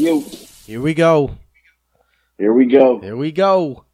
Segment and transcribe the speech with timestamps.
[0.00, 0.20] You.
[0.66, 1.36] Here we go.
[2.38, 3.00] Here we go.
[3.00, 3.84] Here we go.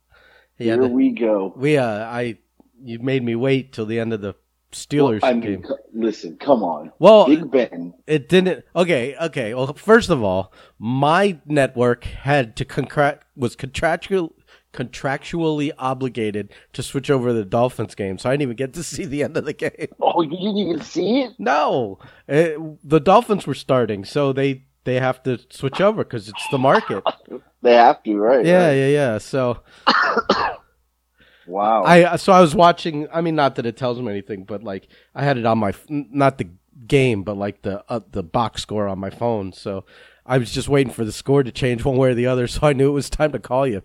[0.57, 1.53] Here the- we go.
[1.57, 2.39] we uh, I
[2.81, 4.35] you made me wait till the end of the
[4.71, 5.65] Steelers I mean, game.
[5.67, 6.93] c- listen, come on.
[7.01, 7.95] Well, Big Ben.
[8.07, 8.65] it didn't.
[8.77, 9.53] Okay, okay.
[9.55, 14.33] Well, first of all, my network had to contract was contractual
[14.73, 18.83] contractually obligated to switch over to the Dolphins game, so I didn't even get to
[18.83, 19.89] see the end of the game.
[20.01, 21.33] Oh, you didn't even see it?
[21.39, 26.49] No, Eh, the Dolphins were starting, so they they have to switch over because it's
[26.51, 27.05] the market.
[27.63, 28.47] They have to, right?
[28.47, 28.75] Yeah, right.
[28.75, 29.19] yeah, yeah.
[29.19, 29.61] So
[31.47, 31.85] Wow.
[31.85, 33.09] I so I was watching.
[33.13, 35.73] I mean, not that it tells me anything, but like I had it on my
[35.89, 36.49] not the
[36.87, 39.53] game, but like the uh, the box score on my phone.
[39.53, 39.85] So
[40.25, 42.47] I was just waiting for the score to change one way or the other.
[42.57, 43.83] So I knew it was time to call you.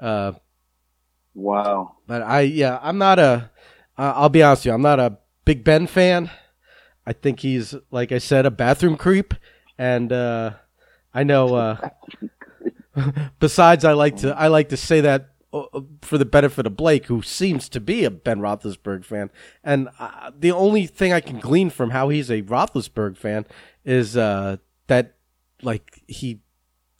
[0.00, 0.32] Uh,
[1.34, 1.96] wow.
[2.06, 3.50] but I yeah, I'm not a.
[3.96, 6.30] Uh, I'll be honest with you, I'm not a Big Ben fan.
[7.06, 9.34] I think he's like I said, a bathroom creep,
[9.78, 10.52] and uh,
[11.14, 11.54] I know.
[11.54, 11.88] Uh,
[13.38, 15.62] besides, I like to I like to say that uh,
[16.02, 19.30] for the benefit of Blake, who seems to be a Ben Roethlisberger fan,
[19.62, 23.46] and uh, the only thing I can glean from how he's a Roethlisberger fan
[23.84, 24.56] is uh,
[24.88, 25.14] that
[25.62, 26.40] like he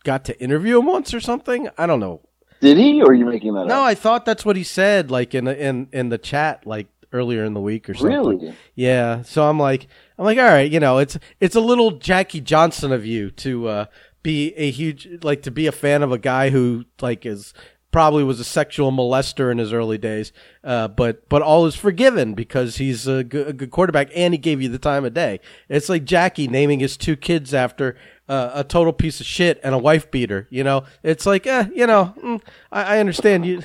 [0.05, 1.69] got to interview him once or something.
[1.77, 2.23] I don't know.
[2.61, 3.83] Did he, or are you making that No, up?
[3.85, 7.55] I thought that's what he said, like in in in the chat, like earlier in
[7.55, 8.17] the week or something.
[8.17, 8.55] Really?
[8.75, 9.23] Yeah.
[9.23, 9.87] So I'm like,
[10.19, 13.69] I'm like, all right, you know, it's it's a little Jackie Johnson of you to
[13.69, 13.85] uh,
[14.23, 17.55] be a huge, like, to be a fan of a guy who like is
[17.91, 22.35] probably was a sexual molester in his early days, uh, but but all is forgiven
[22.35, 25.41] because he's a good, a good quarterback and he gave you the time of day.
[25.69, 27.97] It's like Jackie naming his two kids after.
[28.29, 30.85] Uh, a total piece of shit and a wife beater, you know.
[31.03, 33.63] It's like, eh, you know, mm, I, I understand you.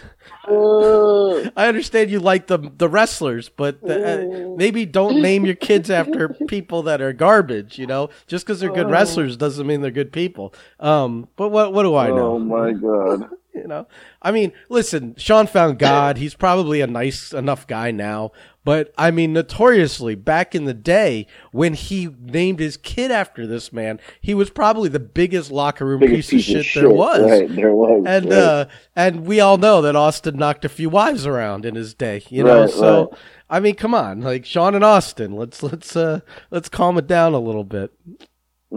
[0.48, 5.90] I understand you like the the wrestlers, but the, uh, maybe don't name your kids
[5.90, 7.78] after people that are garbage.
[7.80, 10.54] You know, just because they're good wrestlers doesn't mean they're good people.
[10.80, 12.34] Um, but what what do I know?
[12.34, 13.30] oh my god.
[13.64, 13.88] You know,
[14.22, 16.18] I mean, listen, Shawn found God.
[16.18, 18.32] He's probably a nice enough guy now,
[18.66, 23.72] but I mean, notoriously back in the day when he named his kid after this
[23.72, 27.30] man, he was probably the biggest locker room Biggest piece, of shit there was.
[27.30, 28.04] Right, there was.
[28.08, 28.34] And right.
[28.34, 28.66] uh,
[28.96, 32.44] and we all know that Austin knocked a few wives around in his day, you
[32.44, 32.62] know.
[32.62, 33.20] Right, so right.
[33.50, 37.34] I mean, come on, like Shawn and Austin, let's let's uh let's calm it down
[37.34, 37.94] a little bit.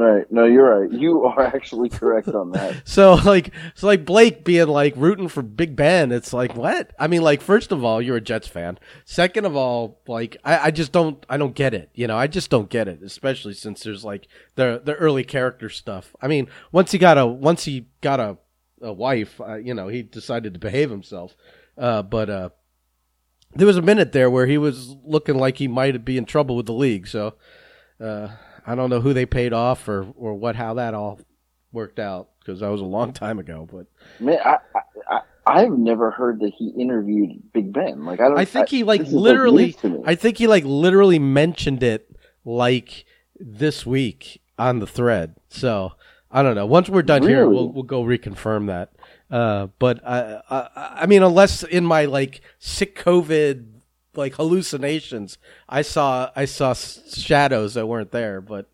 [0.05, 0.31] Right.
[0.31, 0.93] No, you're right.
[0.93, 2.83] You are actually correct on that.
[2.87, 6.93] So like so like Blake being like rooting for Big Ben, it's like what?
[6.99, 8.79] I mean, like first of all, you're a Jets fan.
[9.05, 11.91] Second of all, like I, I just don't I don't get it.
[11.95, 15.69] You know, I just don't get it, especially since there's like the the early character
[15.69, 16.15] stuff.
[16.21, 18.39] I mean, once he got a once he got a
[18.83, 21.34] a wife, uh, you know, he decided to behave himself.
[21.78, 22.51] Uh, but uh,
[23.55, 26.57] there was a minute there where he was looking like he might be in trouble
[26.57, 27.07] with the league.
[27.07, 27.34] So
[28.01, 28.28] uh,
[28.66, 31.21] I don't know who they paid off or or what how that all
[31.72, 33.69] worked out because that was a long time ago.
[33.71, 33.87] But
[34.19, 38.04] Man, I, I, I I've never heard that he interviewed Big Ben.
[38.04, 38.38] Like I don't.
[38.38, 39.77] I think he like like, literally.
[39.84, 40.03] me.
[40.04, 42.10] I think he like literally mentioned it
[42.44, 43.04] like
[43.38, 45.37] this week on the thread.
[45.48, 45.93] So
[46.31, 46.66] I don't know.
[46.66, 48.93] Once we're done here, we'll we'll go reconfirm that.
[49.31, 50.69] Uh, but I, I
[51.03, 53.76] I mean, unless in my like sick COVID
[54.16, 55.38] like hallucinations,
[55.69, 58.41] I saw I saw shadows that weren't there.
[58.41, 58.69] But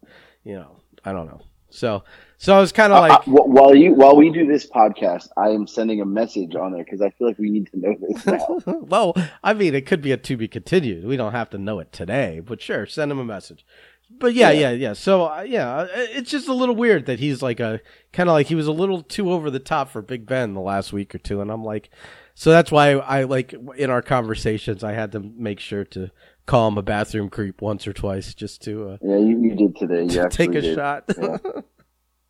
[0.45, 1.43] you know, I don't know.
[1.71, 2.05] So
[2.39, 3.13] so I was kind of Uh, like.
[3.21, 6.73] uh, wh- while you while we do this podcast, I am sending a message on
[6.73, 8.59] there because I feel like we need to know this now.
[8.83, 11.05] well, I mean, it could be a to be continued.
[11.07, 13.65] We don't have to know it today, but sure, send him a message.
[14.11, 14.71] But yeah, yeah, Yeah.
[14.89, 14.93] yeah.
[14.93, 17.81] So uh, yeah, uh, it's just a little weird that he's like a
[18.13, 20.61] kind of like he was a little too over the top for Big Ben the
[20.61, 21.89] last week or two, and I'm like,
[22.35, 26.11] so that's why I like in our conversations I had to make sure to
[26.47, 29.77] call him a bathroom creep once or twice just to uh, yeah, you, you did
[29.77, 30.05] today.
[30.13, 30.75] You take a did.
[30.75, 31.05] shot.
[31.17, 31.37] Yeah.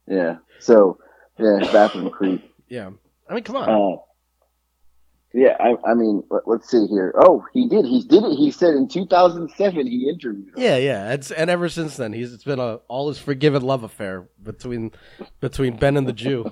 [0.09, 0.37] Yeah.
[0.59, 0.99] So
[1.39, 2.53] yeah, bathroom creep.
[2.69, 2.91] yeah,
[3.31, 3.69] I mean, come on.
[3.71, 3.97] Uh,
[5.33, 7.15] yeah, I, I mean, let, let's see here.
[7.17, 7.85] Oh, he did.
[7.87, 8.37] He did it.
[8.37, 10.55] He said in 2007 he interviewed him.
[10.57, 13.85] Yeah, yeah, it's, and ever since then, he's it's been a all his forgiven love
[13.85, 14.91] affair between
[15.41, 16.51] between Ben and the Jew.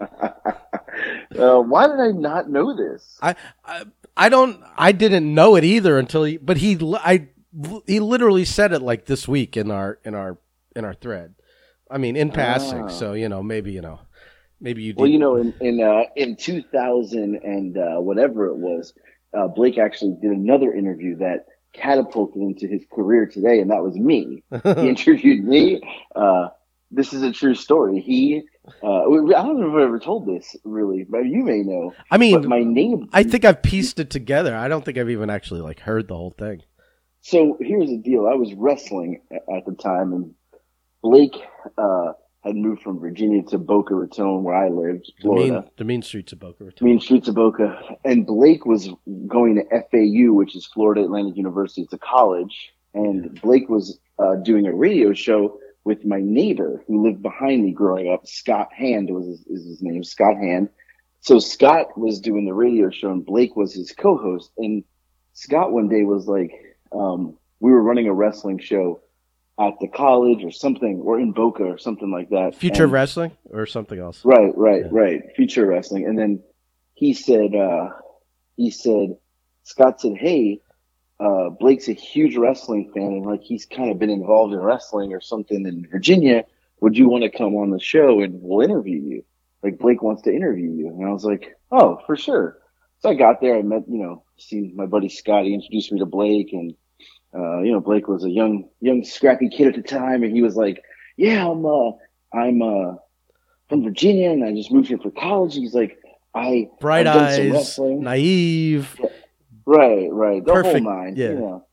[1.38, 3.18] Uh, why did I not know this?
[3.22, 3.34] I,
[3.64, 3.84] I
[4.16, 7.28] I don't I didn't know it either until he but he I
[7.86, 10.38] he literally said it like this week in our in our
[10.74, 11.34] in our thread.
[11.90, 12.88] I mean, in passing, Ah.
[12.88, 14.00] so you know maybe you know
[14.60, 14.94] maybe you.
[14.96, 18.92] Well, you know, in in uh, in 2000 and uh, whatever it was,
[19.36, 23.96] uh, Blake actually did another interview that catapulted into his career today, and that was
[23.96, 24.42] me.
[24.64, 25.80] he interviewed me.
[26.14, 26.48] Uh,
[26.90, 28.00] this is a true story.
[28.00, 28.42] He,
[28.82, 31.92] uh, I don't know if I've ever told this really, but you may know.
[32.10, 33.08] I mean, But my name.
[33.12, 34.54] I think I've pieced it together.
[34.54, 36.62] I don't think I've even actually like heard the whole thing.
[37.20, 38.26] So here's the deal.
[38.26, 40.34] I was wrestling at the time, and
[41.02, 41.34] Blake
[41.76, 42.12] uh,
[42.44, 45.52] had moved from Virginia to Boca Raton, where I lived, The Florida.
[45.52, 46.86] mean, the mean streets of Boca Raton.
[46.86, 47.80] Mean Streets of Boca.
[48.04, 48.88] And Blake was
[49.26, 51.82] going to FAU, which is Florida Atlantic University.
[51.82, 52.72] It's a college.
[52.94, 57.70] And Blake was uh, doing a radio show with my neighbor who lived behind me
[57.70, 58.26] growing up.
[58.26, 60.68] Scott Hand was his, is his name, Scott Hand.
[61.20, 64.50] So Scott was doing the radio show and Blake was his co-host.
[64.58, 64.82] And
[65.32, 66.50] Scott one day was like,
[66.90, 69.00] um, we were running a wrestling show
[69.60, 72.56] at the college or something, or in Boca or something like that.
[72.56, 74.24] Future And- wrestling or something else.
[74.24, 74.88] Right, right, Yeah.
[74.90, 75.22] right.
[75.36, 76.04] Future wrestling.
[76.04, 76.42] And then
[76.94, 77.90] he said, uh,
[78.56, 79.16] he said,
[79.62, 80.60] Scott said, Hey,
[81.18, 85.12] uh, Blake's a huge wrestling fan and like he's kind of been involved in wrestling
[85.12, 86.44] or something in Virginia.
[86.80, 89.24] Would you want to come on the show and we'll interview you?
[89.62, 90.88] Like Blake wants to interview you.
[90.88, 92.58] And I was like, Oh, for sure.
[93.00, 93.56] So I got there.
[93.56, 95.44] I met, you know, seen my buddy Scott.
[95.44, 96.74] He introduced me to Blake and,
[97.34, 100.22] uh, you know, Blake was a young, young, scrappy kid at the time.
[100.22, 100.82] And he was like,
[101.16, 101.92] yeah, I'm, uh,
[102.32, 102.94] I'm, uh,
[103.68, 105.54] from Virginia and I just moved here for college.
[105.54, 105.98] He's like,
[106.34, 108.02] I, Bright I've done some eyes, wrestling.
[108.02, 109.00] naive.
[109.66, 110.44] Right, right.
[110.44, 111.28] The Perfect, whole nine, yeah.
[111.30, 111.66] you know.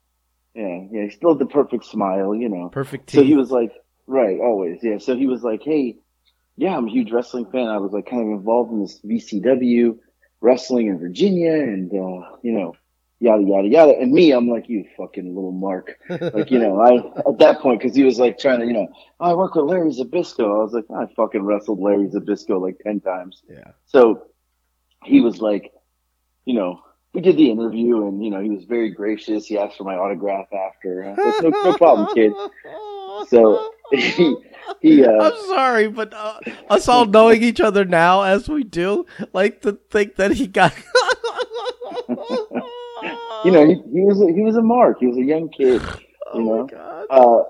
[0.55, 1.03] Yeah, yeah.
[1.05, 2.69] He still had the perfect smile, you know.
[2.69, 3.71] Perfect So he was like,
[4.07, 4.97] right, always, yeah.
[4.97, 5.97] So he was like, hey,
[6.57, 7.67] yeah, I'm a huge wrestling fan.
[7.67, 9.97] I was like kind of involved in this VCW
[10.41, 12.75] wrestling in Virginia and, uh, you know,
[13.19, 13.97] yada, yada, yada.
[13.99, 15.97] And me, I'm like, you fucking little Mark.
[16.09, 16.97] Like, you know, I,
[17.29, 18.87] at that point, cause he was like trying to, you know,
[19.19, 20.43] "Oh, I work with Larry Zbyszko.
[20.43, 23.41] I was like, I fucking wrestled Larry Zbyszko like 10 times.
[23.49, 23.71] yeah.
[23.85, 24.27] So
[25.03, 25.71] he was like,
[26.45, 26.81] you know,
[27.13, 29.45] we did the interview and, you know, he was very gracious.
[29.45, 31.05] He asked for my autograph after.
[31.05, 32.33] I was like, no, no problem, kid.
[33.27, 34.35] So he,
[34.81, 39.05] he, uh, I'm sorry, but uh, us all knowing each other now as we do,
[39.33, 40.73] like to think that he got.
[43.45, 44.97] you know, he, he was, a, he was a mark.
[44.99, 45.83] He was a young kid.
[46.33, 46.65] oh you my know?
[46.65, 47.05] god.
[47.11, 47.43] Uh,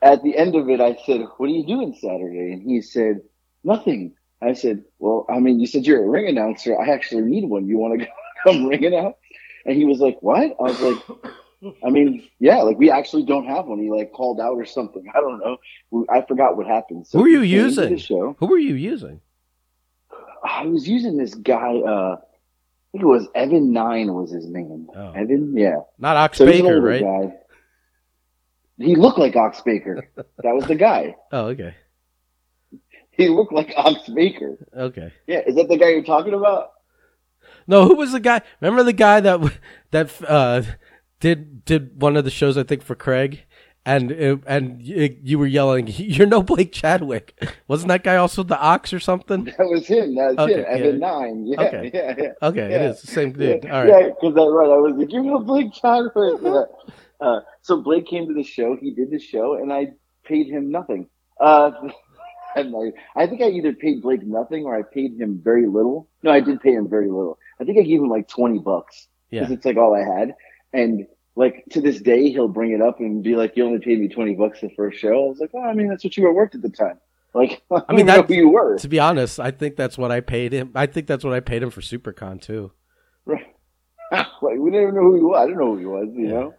[0.00, 2.52] at the end of it, I said, what are you doing Saturday?
[2.54, 3.20] And he said,
[3.62, 4.14] nothing.
[4.40, 6.80] I said, well, I mean, you said you're a ring announcer.
[6.80, 7.68] I actually need one.
[7.68, 8.06] You want to
[8.42, 9.18] come ringing out?
[9.66, 10.56] And he was like, what?
[10.58, 13.78] I was like, I mean, yeah, like we actually don't have one.
[13.78, 15.04] He like called out or something.
[15.14, 16.04] I don't know.
[16.10, 17.06] I forgot what happened.
[17.06, 17.96] So Who were you he came to using?
[17.98, 18.36] Show.
[18.40, 19.20] Who were you using?
[20.44, 21.76] I was using this guy.
[21.76, 24.88] Uh, I think it was Evan Nine was his name.
[24.94, 25.12] Oh.
[25.12, 25.76] Evan, yeah.
[25.98, 27.00] Not Ox So Baker, right?
[27.02, 27.34] guy.
[28.78, 30.08] He looked like Ox Baker.
[30.16, 31.14] that was the guy.
[31.30, 31.74] Oh, okay.
[33.12, 34.58] He looked like Ox Baker.
[34.76, 35.12] Okay.
[35.26, 36.72] Yeah, is that the guy you're talking about?
[37.66, 38.40] No, who was the guy?
[38.60, 39.40] Remember the guy that
[39.90, 40.62] that uh,
[41.20, 43.44] did did one of the shows I think for Craig,
[43.86, 48.42] and uh, and y- you were yelling, "You're no Blake Chadwick." Wasn't that guy also
[48.42, 49.44] the Ox or something?
[49.44, 50.14] That was him.
[50.16, 50.66] That was Okay, him.
[50.68, 51.46] Evan Nine.
[51.46, 51.90] Yeah, Okay.
[51.94, 52.32] yeah, yeah.
[52.48, 52.90] Okay, it Yeah.
[52.90, 53.64] is the same dude.
[53.64, 53.88] Yeah, All right.
[54.06, 54.70] Yeah, because I right.
[54.70, 56.40] I was like, you're no Blake Chadwick.
[57.20, 58.76] Uh, so Blake came to the show.
[58.80, 59.88] He did the show, and I
[60.24, 61.08] paid him nothing.
[61.40, 61.70] Uh,
[62.56, 66.08] and I, I think I either paid Blake nothing or I paid him very little.
[66.22, 67.38] No, I did pay him very little.
[67.60, 69.54] I think I gave him like twenty bucks because Yeah.
[69.54, 70.34] it's like all I had.
[70.72, 71.06] And
[71.36, 74.08] like to this day, he'll bring it up and be like, "You only paid me
[74.08, 76.32] twenty bucks the first show." I was like, "Oh, I mean, that's what you were
[76.34, 76.98] worth at the time."
[77.34, 78.76] Like, I, I mean, that's who you were.
[78.76, 80.70] To be honest, I think that's what I paid him.
[80.74, 82.72] I think that's what I paid him for SuperCon too.
[83.24, 83.46] Right.
[84.12, 85.38] like, we didn't even know who he was.
[85.40, 86.30] I didn't know who he was, you Yeah.
[86.32, 86.54] know?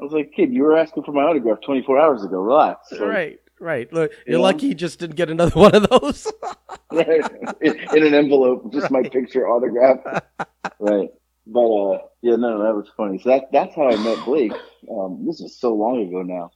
[0.00, 2.38] I was like, kid, you were asking for my autograph 24 hours ago.
[2.40, 2.90] Relax.
[2.90, 3.92] Like, Right, right.
[3.92, 6.30] Look, you're lucky you just didn't get another one of those.
[6.92, 7.22] right.
[7.60, 9.98] In, in an envelope, just my picture autograph.
[10.78, 11.08] right.
[11.46, 13.18] But, uh, yeah, no, that was funny.
[13.18, 14.52] So that, that's how I met Blake.
[14.90, 16.50] Um, this is so long ago now.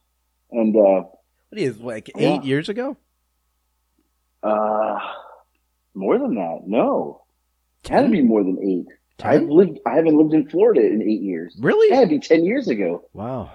[0.51, 1.03] And, uh,
[1.49, 2.35] what is like Yeah.
[2.35, 2.97] eight years ago?
[4.43, 4.97] uh,
[5.93, 6.61] more than that.
[6.65, 7.23] No.
[7.83, 8.87] It had to be more than eight.
[9.17, 9.31] Ten?
[9.31, 11.55] I've lived, I haven't lived in Florida in eight years.
[11.57, 11.93] It Really?
[11.95, 13.03] had to be 10 years ago.
[13.13, 13.51] Wow.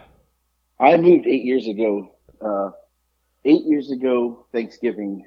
[0.78, 2.10] I moved eight years ago.
[2.40, 2.70] Uh,
[3.44, 5.24] eight years ago, Thanksgiving.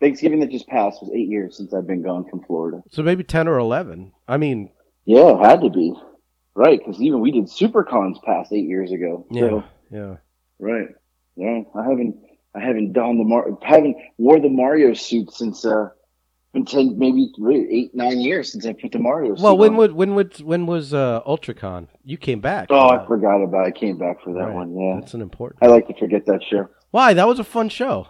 [0.00, 2.82] Thanksgiving that just passed was eight years since I've been gone from Florida.
[2.90, 4.12] So maybe ten or eleven.
[4.26, 4.70] I mean,
[5.04, 5.94] Yeah, it had to be.
[6.54, 9.26] Right, because even we did SuperCons past eight years ago.
[9.30, 10.16] yeah, So, yeah.
[10.58, 10.88] right.
[11.34, 12.16] Yeah, I haven't,
[12.54, 15.88] I haven't donned the Mar, haven't wore the Mario suit since, uh,
[16.52, 17.32] been ten, maybe
[17.70, 19.76] eight, nine years since I put the Mario suit Well, when on.
[19.78, 21.88] would when would when was uh, UltraCon?
[22.04, 22.66] You came back.
[22.68, 23.74] Oh, for I forgot about it.
[23.74, 24.54] I came back for that Right.
[24.54, 24.76] one.
[24.78, 24.96] Yeah.
[25.00, 25.62] That's an important.
[25.62, 26.68] I like to forget that show.
[26.92, 27.12] Why?
[27.14, 28.06] That was a fun show.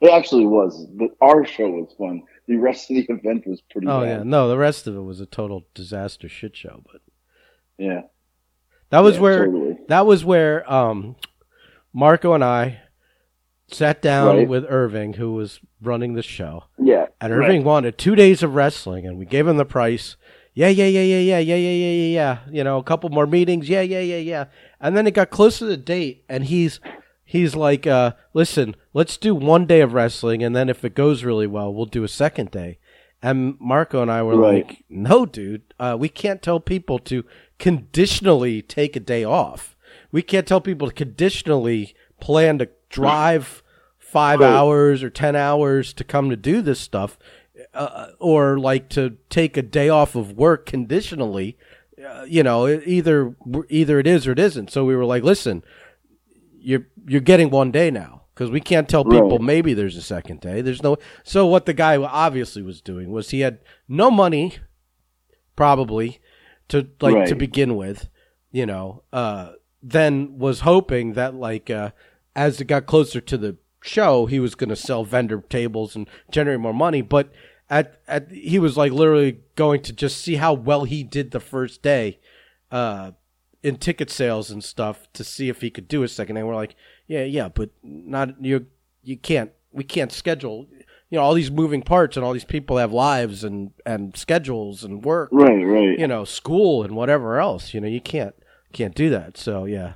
[0.00, 0.86] It actually was.
[0.86, 2.22] But our show was fun.
[2.48, 4.08] The rest of the event was pretty Oh bad.
[4.08, 6.82] yeah, no, the rest of it was a total disaster shit show.
[6.90, 7.02] But
[7.78, 8.02] Yeah.
[8.88, 9.76] that was Yeah, where totally.
[9.88, 11.14] that was where um,
[11.92, 12.80] Marco and I
[13.70, 14.48] sat down Right.
[14.48, 17.06] with Irving, who was running the show, Yeah.
[17.20, 17.46] and right.
[17.46, 20.16] Irving wanted two days of wrestling, and we gave him the price.
[20.54, 22.38] Yeah, yeah, yeah, yeah, yeah, yeah, yeah, yeah, yeah, yeah.
[22.50, 23.68] You know, a couple more meetings.
[23.68, 24.44] Yeah, yeah, yeah, yeah.
[24.80, 26.80] And then it got close to the date, and he's
[27.30, 31.22] he's like, uh, listen, let's do one day of wrestling, and then if it goes
[31.22, 32.78] really well, we'll do a second day.
[33.22, 34.66] And Marco and I were Right.
[34.66, 37.24] like, no, dude, uh, we can't tell people to
[37.58, 39.76] conditionally take a day off.
[40.10, 43.62] We can't tell people to conditionally plan to drive
[43.98, 44.48] five Right.
[44.48, 47.16] hours or 10 hours to come to do this stuff,
[47.74, 51.56] uh, or like to take a day off of work conditionally.
[52.04, 53.34] Uh, you know, either
[53.68, 54.70] either it is or it isn't.
[54.70, 55.62] So we were like, listen,
[56.60, 59.40] you're you're getting one day now because we can't tell people Right.
[59.42, 60.60] maybe there's a second day.
[60.60, 60.96] There's no.
[61.24, 64.58] So what the guy obviously was doing was he had no money,
[65.56, 66.20] probably,
[66.68, 68.08] to like to begin with,
[68.50, 69.02] you know.
[69.12, 69.52] Uh,
[69.82, 71.90] then was hoping that like uh,
[72.36, 76.08] as it got closer to the show, he was going to sell vendor tables and
[76.30, 77.32] generate more money, but.
[77.72, 81.38] At, at he was like literally going to just see how well he did the
[81.38, 82.18] first day,
[82.72, 83.12] uh,
[83.62, 86.36] in ticket sales and stuff to see if he could do a second.
[86.36, 86.74] And we're like,
[87.06, 88.66] yeah, yeah, but not you.
[89.02, 89.50] You can't.
[89.72, 90.66] We can't schedule.
[91.10, 94.84] You know, all these moving parts and all these people have lives and and schedules
[94.84, 95.28] and work.
[95.32, 95.98] Right, right.
[95.98, 97.74] You know, school and whatever else.
[97.74, 98.34] You know, you can't
[98.72, 99.36] can't do that.
[99.36, 99.94] So yeah.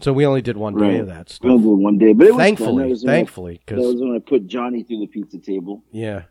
[0.00, 1.00] So we only did one day Right.
[1.00, 2.38] of that We only did one day, but it was fun.
[2.46, 5.82] Thankfully, was when I- That was because when I put Johnny through the pizza table.
[5.90, 6.22] yeah,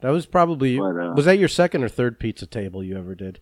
[0.00, 3.14] that was probably But, uh, was that your second or third pizza table you ever
[3.14, 3.40] did?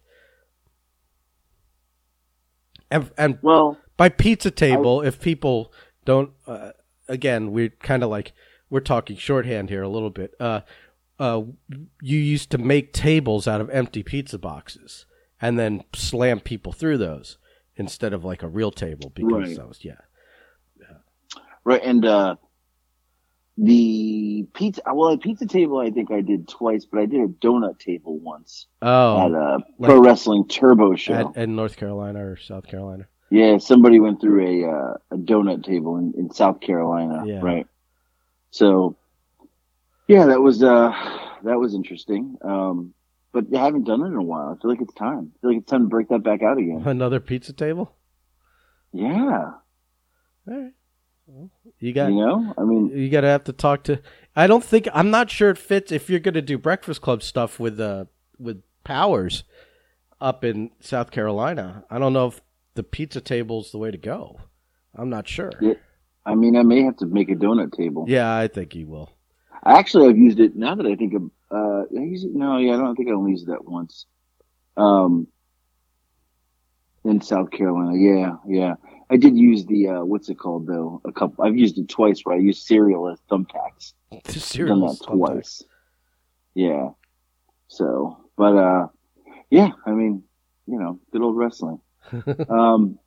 [2.90, 5.72] And and Well, by pizza table if people
[6.04, 6.70] don't uh,
[7.08, 8.32] again we're kind of like
[8.70, 10.60] we're talking shorthand here a little bit uh
[11.18, 11.42] uh
[12.00, 15.04] you used to make tables out of empty pizza boxes
[15.40, 17.36] and then slam people through those
[17.76, 19.56] instead of like a real table because Right.
[19.56, 20.00] that was yeah
[21.64, 22.36] right, and uh
[23.62, 24.80] the pizza.
[24.92, 28.18] Well, a pizza table I think I did twice, but I did a donut table
[28.18, 31.14] once oh at a like- pro wrestling turbo show.
[31.14, 35.62] at, in north carolina or south carolina Yeah, somebody went through a uh, a donut
[35.64, 37.40] table in, in South Carolina, Yeah.
[37.42, 37.66] right?
[38.50, 38.96] So,
[40.08, 40.90] yeah, that was uh
[41.44, 42.36] that was interesting.
[42.42, 42.94] Um,
[43.32, 44.48] but I haven't done it in a while.
[44.56, 45.30] I feel like it's time.
[45.32, 46.82] I feel like it's time to break that back out again.
[46.86, 47.94] another pizza table
[48.92, 49.52] Yeah,
[50.48, 50.72] all right
[51.78, 54.00] you got you know, I mean, you gotta have to talk to
[54.36, 57.58] i don't think i'm not sure it fits if you're gonna do breakfast club stuff
[57.60, 58.04] with uh
[58.38, 59.44] with powers
[60.20, 62.40] up in south carolina i don't know if
[62.74, 64.40] the pizza table's the way to go
[64.94, 65.74] i'm not sure Yeah.
[66.26, 68.04] I mean, I may have to make a donut table.
[68.08, 69.10] yeah i think you will
[69.64, 71.30] Actually, I've used it now that I think of.
[71.50, 74.06] Uh, I use it, no, yeah, I don't think I only used that once.
[74.78, 75.26] Um,
[77.04, 78.74] in South Carolina, yeah, yeah.
[79.10, 81.00] I did use the uh, what's it called though?
[81.04, 81.44] A couple.
[81.44, 83.92] I've used it twice where I used cereal as thumbtacks.
[84.28, 85.62] Cereal done that twice.
[86.54, 86.90] Yeah.
[87.68, 88.86] So, but uh,
[89.50, 89.70] yeah.
[89.86, 90.22] I mean,
[90.66, 91.80] you know, good old wrestling.
[92.48, 92.98] um,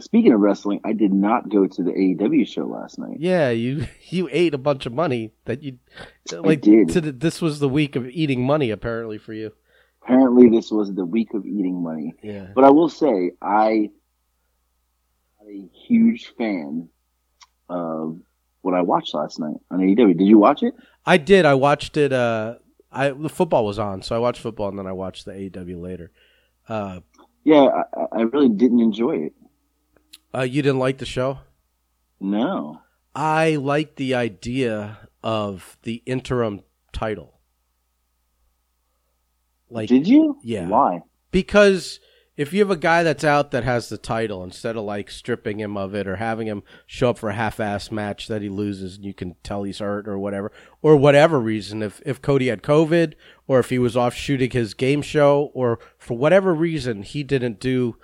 [0.00, 3.16] speaking of wrestling, I did not go to the AEW show last night.
[3.18, 5.78] yeah you you ate a bunch of money that you
[6.32, 6.88] like did.
[6.90, 9.52] to the, this was the week of eating money apparently for you
[10.02, 12.14] Apparently, this was the week of eating money.
[12.22, 13.90] yeah But I will say, I
[15.48, 16.88] a huge fan
[17.68, 18.18] of
[18.62, 20.16] what I watched last night on AEW.
[20.18, 20.74] Did you watch it?
[21.06, 22.56] i did i watched it uh
[22.92, 25.76] i the football was on so i watched football and then i watched the aw
[25.80, 26.10] later
[26.68, 27.00] uh
[27.44, 27.64] Yeah,
[27.96, 29.32] I, I really didn't enjoy it.
[30.34, 31.38] uh you didn't like the show
[32.20, 32.80] No.
[33.14, 36.60] I like the idea of the interim
[36.92, 37.38] title.
[39.70, 40.38] Like Did you?
[40.42, 40.68] yeah.
[40.68, 41.00] Why?
[41.30, 42.00] because
[42.38, 45.58] if you have a guy that's out that has the title instead of like stripping
[45.60, 48.96] him of it or having him show up for a half-ass match that he loses
[48.96, 52.62] and you can tell he's hurt or whatever or whatever reason if if Cody had
[52.62, 53.14] covid
[53.46, 57.58] or if he was off shooting his game show or for whatever reason he didn't
[57.60, 57.96] do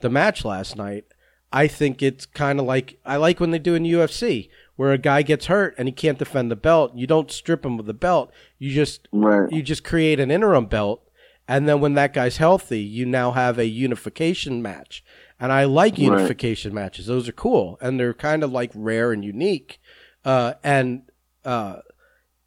[0.00, 1.04] the match last night
[1.52, 4.98] I think it's kind of like I like when they do in UFC where a
[4.98, 7.92] guy gets hurt and he can't defend the belt you don't strip him of the
[7.94, 9.50] belt you just Right.
[9.50, 11.02] you just create an interim belt
[11.50, 15.04] and then when that guy's healthy you now have a unification match.
[15.42, 16.00] And i like Right.
[16.10, 17.06] unification matches.
[17.06, 17.78] Those are cool.
[17.80, 19.80] And they're kind of like rare and unique.
[20.24, 21.02] Uh, and
[21.44, 21.76] uh,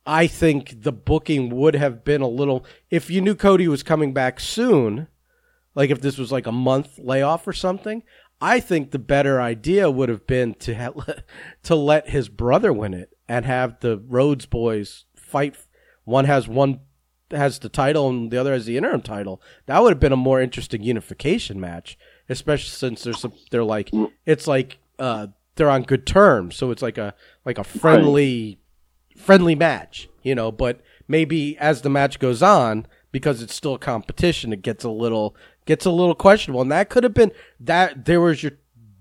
[0.05, 4.13] i think the booking would have been a little if you knew cody was coming
[4.13, 5.07] back soon
[5.73, 8.03] like if this was like a month layoff or something
[8.41, 10.93] i think the better idea would have been to ha-
[11.63, 15.55] to let his brother win it and have the rhodes boys fight.
[16.03, 16.81] One has one
[17.33, 20.17] has the title and the other has the interim title that would have been a
[20.17, 21.97] more interesting unification match
[22.29, 23.91] especially since there's they're like
[24.25, 27.13] it's like uh they're on good terms so it's like a
[27.45, 28.59] like a friendly
[29.15, 34.53] friendly match, you know, but maybe as the match goes on, because it's still competition,
[34.53, 35.35] it gets a little
[35.65, 36.61] gets a little questionable.
[36.61, 38.53] And that could have been that there was your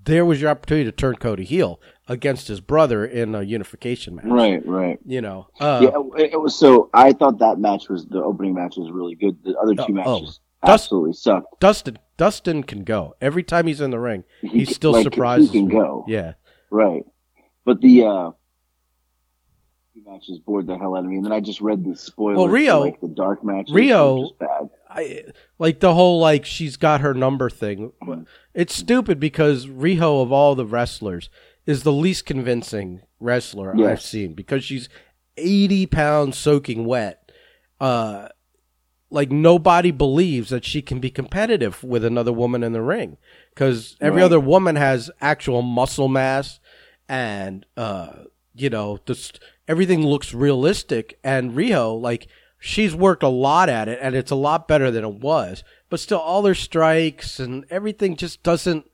[0.05, 4.25] there was your opportunity to turn Cody heel against his brother in a unification match.
[4.27, 4.99] Right, right.
[5.07, 5.49] You know.
[5.61, 6.91] Uh, yeah, it, it was so.
[6.93, 9.39] I thought that match was the opening match was really good.
[9.45, 9.93] The other two Oh, oh.
[10.21, 11.61] matches Dust- absolutely sucked.
[11.61, 14.25] Dustin Dustin can go every time he's in the ring.
[14.41, 15.75] He He can- still like, surprises He can me.
[15.75, 16.05] go.
[16.09, 16.35] Yeah.
[16.71, 17.05] Right.
[17.65, 18.31] But the uh
[19.95, 21.17] two matches bored the hell out of me.
[21.17, 23.69] And then I just read the spoilers Well, for, Rio- like the dark match.
[23.73, 24.71] Rio- bad.
[24.95, 25.25] I
[25.59, 27.93] like the whole like she's got her number thing.
[28.55, 31.31] It's stupid because Riho of all the wrestlers
[31.67, 34.89] is the least convincing wrestler I've seen because she's
[35.37, 37.31] eighty pounds soaking wet.
[37.81, 38.29] Uh,
[39.11, 43.19] like nobody believes that she can be competitive with another woman in the ring
[43.55, 44.27] because every Right.
[44.27, 46.61] other woman has actual muscle mass
[47.09, 51.19] and uh, you know just everything looks realistic.
[51.23, 52.27] And Riho like
[52.65, 55.99] she's worked a lot at it and it's a lot better than it was but
[55.99, 58.87] still all her strikes and everything just doesn't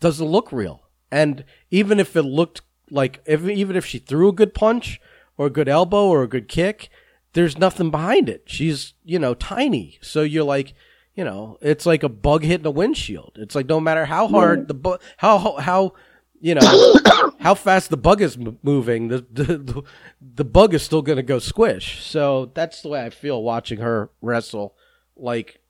[0.00, 0.82] doesn't look real.
[1.10, 5.00] And even if it looked like if, even if she threw a good punch
[5.38, 6.90] or a good elbow or a good kick
[7.32, 8.42] there's nothing behind it.
[8.46, 9.98] She's you know tiny.
[10.02, 10.74] So you're like
[11.14, 13.36] you know it's like a bug hitting a windshield.
[13.36, 15.92] It's like no matter how hard the how how- how
[16.40, 16.94] you know
[17.40, 19.82] how fast the bug is m- moving the the, the,
[20.20, 22.04] the bug is still going to go squish.
[22.04, 24.74] So that's the way i feel watching her wrestle
[25.16, 25.60] like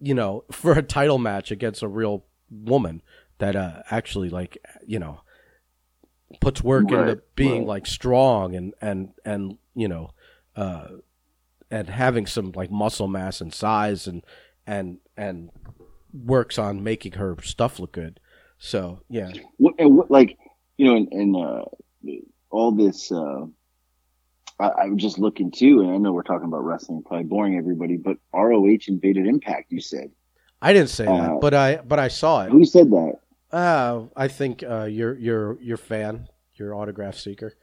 [0.00, 3.02] you know for a title match against a real woman
[3.38, 5.20] that uh actually like you know
[6.40, 7.66] puts work Right, into being right.
[7.68, 10.10] like strong and and and you know
[10.56, 10.86] uh
[11.70, 14.22] and having some like muscle mass and size and
[14.66, 15.50] and and
[16.12, 18.18] works on making her stuff look good.
[18.58, 19.30] So yeah.
[19.58, 20.36] What, and what, like,
[20.80, 21.64] you know, and, and uh,
[22.50, 23.44] all this, uh,
[24.58, 27.98] I, I'm just looking too, and I know we're talking about wrestling, probably boring everybody,
[27.98, 30.10] but ROH invaded Impact, you said.
[30.62, 32.50] I didn't say Uh, that, but I but I saw it.
[32.50, 33.12] Who said that?
[33.52, 37.54] Uh, I think uh, your your your fan, your autograph seeker.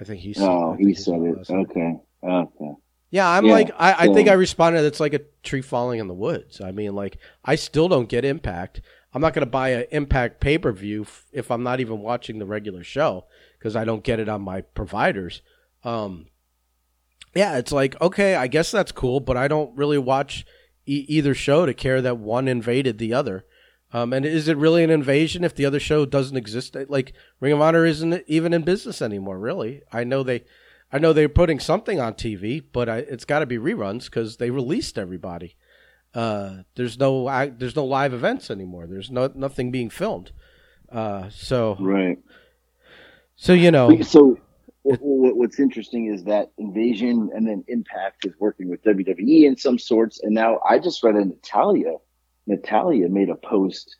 [0.00, 0.34] I think he.
[0.34, 1.48] said- Oh, he said it.
[1.48, 2.00] Okay.
[2.24, 2.72] Okay.
[3.10, 4.84] Yeah, I'm Yeah, like I, I think I responded.
[4.84, 6.60] It's like a tree falling in the woods.
[6.60, 8.80] I mean, like I still don't get Impact.
[9.16, 12.38] I'm not going to buy an Impact pay per view if I'm not even watching
[12.38, 13.24] the regular show
[13.58, 15.40] because I don't get it on my providers.
[15.84, 16.26] Um,
[17.34, 20.44] yeah, it's like okay, I guess that's cool, but I don't really watch
[20.84, 23.46] e- either show to care that one invaded the other.
[23.90, 26.76] Um, and is it really an invasion if the other show doesn't exist?
[26.90, 29.38] Like Ring of Honor isn't even in business anymore.
[29.38, 30.44] Really, I know they,
[30.92, 34.36] I know they're putting something on TV, but I, it's got to be reruns because
[34.36, 35.56] they released everybody.
[36.16, 38.86] Uh, there's no I, there's no live events anymore.
[38.86, 40.32] There's no nothing being filmed.
[40.90, 42.18] Uh, so Right.
[43.34, 44.38] so you know So,
[44.82, 49.58] what, what, what's interesting is that Invasion and then Impact is working with WWE in
[49.58, 50.18] some sorts.
[50.22, 51.96] And now I just read a Natalya.
[52.46, 53.96] Natalya made a post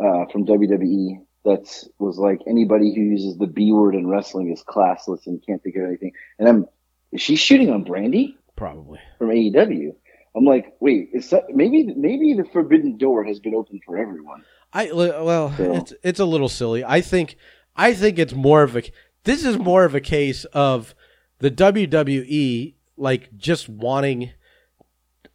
[0.00, 4.64] uh, from WWE that was like anybody who uses the B word in wrestling is
[4.64, 6.10] classless and can't think of anything.
[6.40, 6.66] And I'm,
[7.12, 8.98] is she shooting on Brandi probably.
[9.18, 9.94] from AEW?
[10.36, 14.44] I'm like, wait, is that maybe maybe the forbidden door has been open for everyone?
[14.72, 16.84] I well, So- it's it's a little silly.
[16.84, 17.36] I think
[17.74, 18.82] I think it's more of a
[19.24, 20.94] this is more of a case of
[21.38, 24.30] the WWE like just wanting.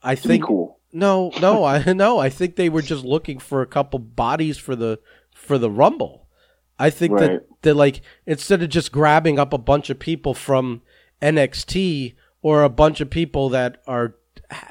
[0.04, 0.80] I To think cool.
[0.92, 2.20] no, no, I no.
[2.20, 5.00] I think they were just looking for a couple bodies for the
[5.34, 6.28] for the Rumble.
[6.80, 7.22] I think Right.
[7.32, 10.82] that that like instead of just grabbing up a bunch of people from
[11.22, 14.16] NXT or a bunch of people that are,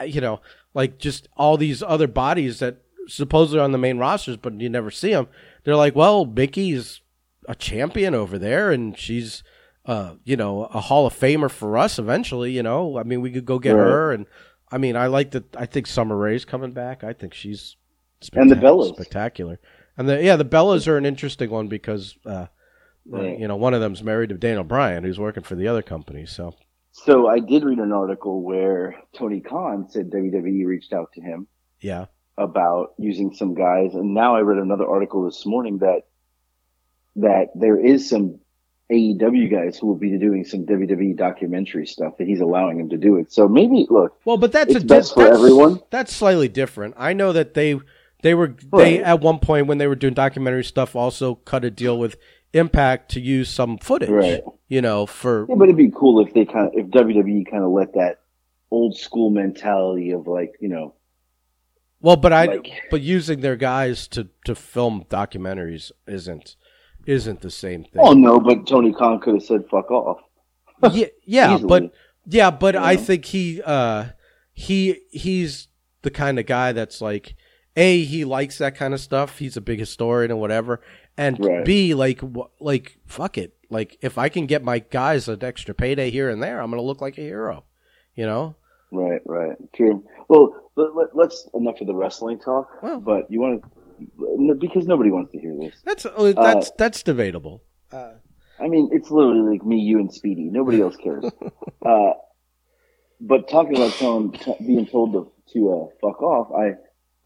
[0.06, 0.40] you know,
[0.74, 4.68] like just all these other bodies that supposedly are on the main rosters, but you
[4.68, 5.28] never see them.
[5.64, 7.00] They're like, well, Mickie's
[7.48, 9.42] a champion over there, and she's,
[9.86, 12.52] uh, you know, a Hall of Famer for us eventually.
[12.52, 13.84] You know, I mean, we could go get Right.
[13.90, 14.26] her, and
[14.70, 15.56] I mean, I like that.
[15.56, 17.02] I think Summer Rae's coming back.
[17.02, 17.76] I think she's
[18.34, 18.94] And the Bellas.
[18.94, 19.58] spectacular.
[19.96, 22.46] And the yeah, the Bellas are an interesting one because uh,
[23.06, 23.38] Right.
[23.38, 26.26] you know one of them's married to Daniel Bryan, who's working for the other company.
[26.26, 26.54] So
[26.92, 31.46] So I did read an article where Tony Khan said WWE reached out to him
[31.80, 36.02] yeah, about using some guys, and now I read another article this morning that
[37.16, 38.40] that there is some
[38.90, 42.96] AEW guys who will be doing some WWE documentary stuff that he's allowing them to
[42.96, 43.32] do it.
[43.32, 45.80] So maybe look, well, but that's a best for that's, everyone.
[45.90, 46.94] That's slightly different.
[46.96, 47.78] I know that they
[48.22, 51.70] they were they at one point when they were doing documentary stuff also cut a
[51.70, 52.16] deal with
[52.52, 54.08] Impact to use some footage.
[54.10, 54.42] Right.
[54.68, 57.62] You know, for yeah, but it'd be cool if they kind of if WWE kind
[57.62, 58.20] of let that
[58.72, 60.94] old school mentality of like you know
[62.00, 66.56] well, but I like- but using their guys to to film documentaries isn't
[67.06, 68.00] isn't the same thing.
[68.02, 70.18] oh no, but Tony Khan could have said fuck off.
[70.92, 71.68] yeah, yeah, Easily.
[71.68, 71.92] but
[72.26, 73.00] yeah, but You I know?
[73.00, 74.06] think he uh
[74.52, 75.68] he he's
[76.02, 77.34] the kind of guy that's like
[77.76, 79.38] a he likes that kind of stuff.
[79.38, 80.80] He's a big historian and whatever.
[81.16, 81.64] And Right.
[81.64, 82.20] b like
[82.60, 83.54] like fuck it.
[83.68, 86.82] Like if I can get my guys an extra payday here and there, I'm gonna
[86.82, 87.64] look like a hero.
[88.14, 88.56] You know.
[88.92, 90.04] Right, right, true.
[90.28, 92.82] Well, let, let, let's enough of the wrestling talk.
[92.82, 95.74] Well- but you want to because nobody wants to hear this.
[95.84, 97.62] That's uh, that's that's debatable.
[97.92, 98.12] Uh,
[98.58, 100.44] I mean, it's literally like me, you, and Speedy.
[100.50, 101.24] Nobody else cares.
[101.86, 102.12] uh,
[103.20, 106.76] but talking about telling, t- being told to, to uh, fuck off, I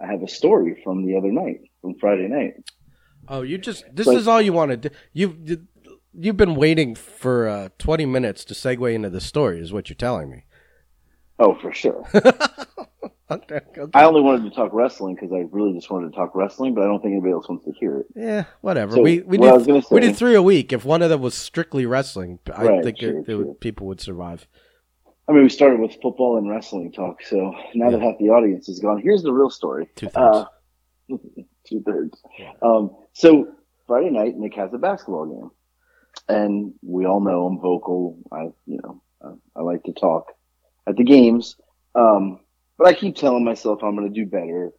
[0.05, 2.55] I have a story from the other night, from Friday night.
[3.28, 4.82] Oh, you just this Like- is all you wanted.
[4.82, 5.37] to You've
[6.12, 9.96] you've been waiting for uh, 20 minutes to segue into the story, is what you're
[9.96, 10.44] telling me.
[11.38, 12.04] Oh, for sure.
[13.30, 13.90] Okay, okay.
[13.94, 16.82] I only wanted to talk wrestling because I really just wanted to talk wrestling, but
[16.84, 18.06] I don't think anybody else wants to hear it.
[18.14, 18.96] Yeah, whatever.
[18.96, 20.74] So, we we did gonna we did three a week.
[20.74, 24.00] If one of them was strictly wrestling, I Right, think it, it would, people would
[24.02, 24.46] survive.
[25.26, 28.68] I mean, we started with football and wrestling talk, so now that half the audience
[28.68, 29.88] is gone, here's the real story.
[29.96, 30.46] Two thirds.
[31.10, 31.16] Uh,
[31.66, 32.22] two thirds.
[32.38, 32.52] Yeah.
[32.60, 33.48] Um, so
[33.87, 35.50] Friday night, Nick has a basketball game,
[36.29, 38.18] and we all know I'm vocal.
[38.31, 40.33] I, you know, I, I like to talk
[40.87, 41.57] at the games,
[41.94, 42.40] um,
[42.77, 44.70] but I keep telling myself I'm going to do better.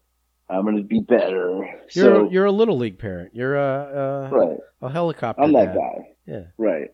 [0.48, 1.68] I'm going to be better.
[1.94, 3.34] You're so, you're a little league parent.
[3.34, 4.58] You're a a, right.
[4.84, 5.42] a helicopter.
[5.42, 5.76] I'm that dad.
[5.76, 6.08] guy.
[6.28, 6.44] Yeah.
[6.58, 6.90] Right.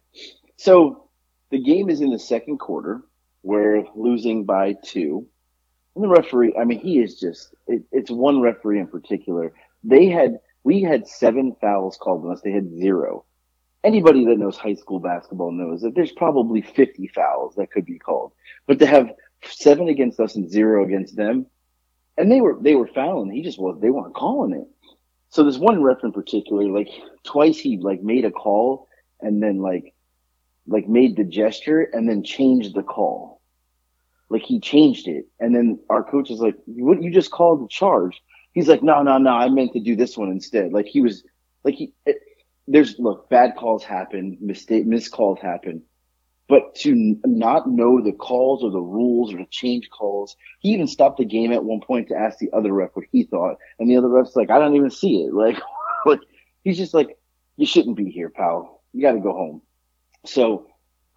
[0.55, 1.09] So
[1.49, 3.01] the game is in the second quarter.
[3.43, 5.27] We're losing by two.
[5.95, 9.51] And the referee, I mean, he is just, it, it's one referee in particular.
[9.83, 12.41] They had, we had seven fouls called on us.
[12.41, 13.25] They had zero.
[13.83, 17.97] Anybody that knows high school basketball knows that there's probably 50 fouls that could be
[17.97, 18.33] called.
[18.67, 19.11] But to have
[19.43, 21.47] seven against us and zero against them,
[22.17, 23.31] and they were, they were fouling.
[23.31, 24.67] He just was, they weren't calling it.
[25.29, 26.89] So this one ref in particular, like
[27.23, 28.87] twice he like made a call
[29.21, 29.93] and then like
[30.67, 33.41] like made the gesture and then changed the call.
[34.29, 35.25] Like he changed it.
[35.39, 38.21] And then our coach is like, what you just called the charge.
[38.53, 40.73] He's like, no, no, no, I meant to do this one instead.
[40.73, 41.23] Like he was
[41.63, 42.17] like he it,
[42.67, 45.83] there's look, bad calls happen, mistake missed calls happen.
[46.47, 50.87] But to not know the calls or the rules or to change calls, he even
[50.87, 53.89] stopped the game at one point to ask the other ref what he thought, and
[53.89, 55.57] the other ref's like, "I don't even see it." Like,
[56.05, 56.19] like
[56.63, 57.17] he's just like,
[57.55, 58.81] "You shouldn't be here, pal.
[58.91, 59.61] You got to go home."
[60.25, 60.67] So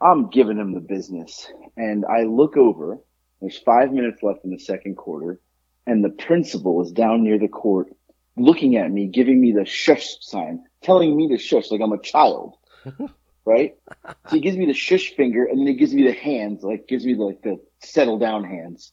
[0.00, 2.98] I'm giving him the business, and I look over.
[3.40, 5.40] There's five minutes left in the second quarter,
[5.86, 7.88] and the principal is down near the court,
[8.36, 12.00] looking at me, giving me the shush sign, telling me to shush like I'm a
[12.00, 12.56] child.
[13.44, 13.76] right?
[14.06, 16.88] So he gives me the shush finger, and then he gives me the hands, like
[16.88, 18.92] gives me like the settle down hands.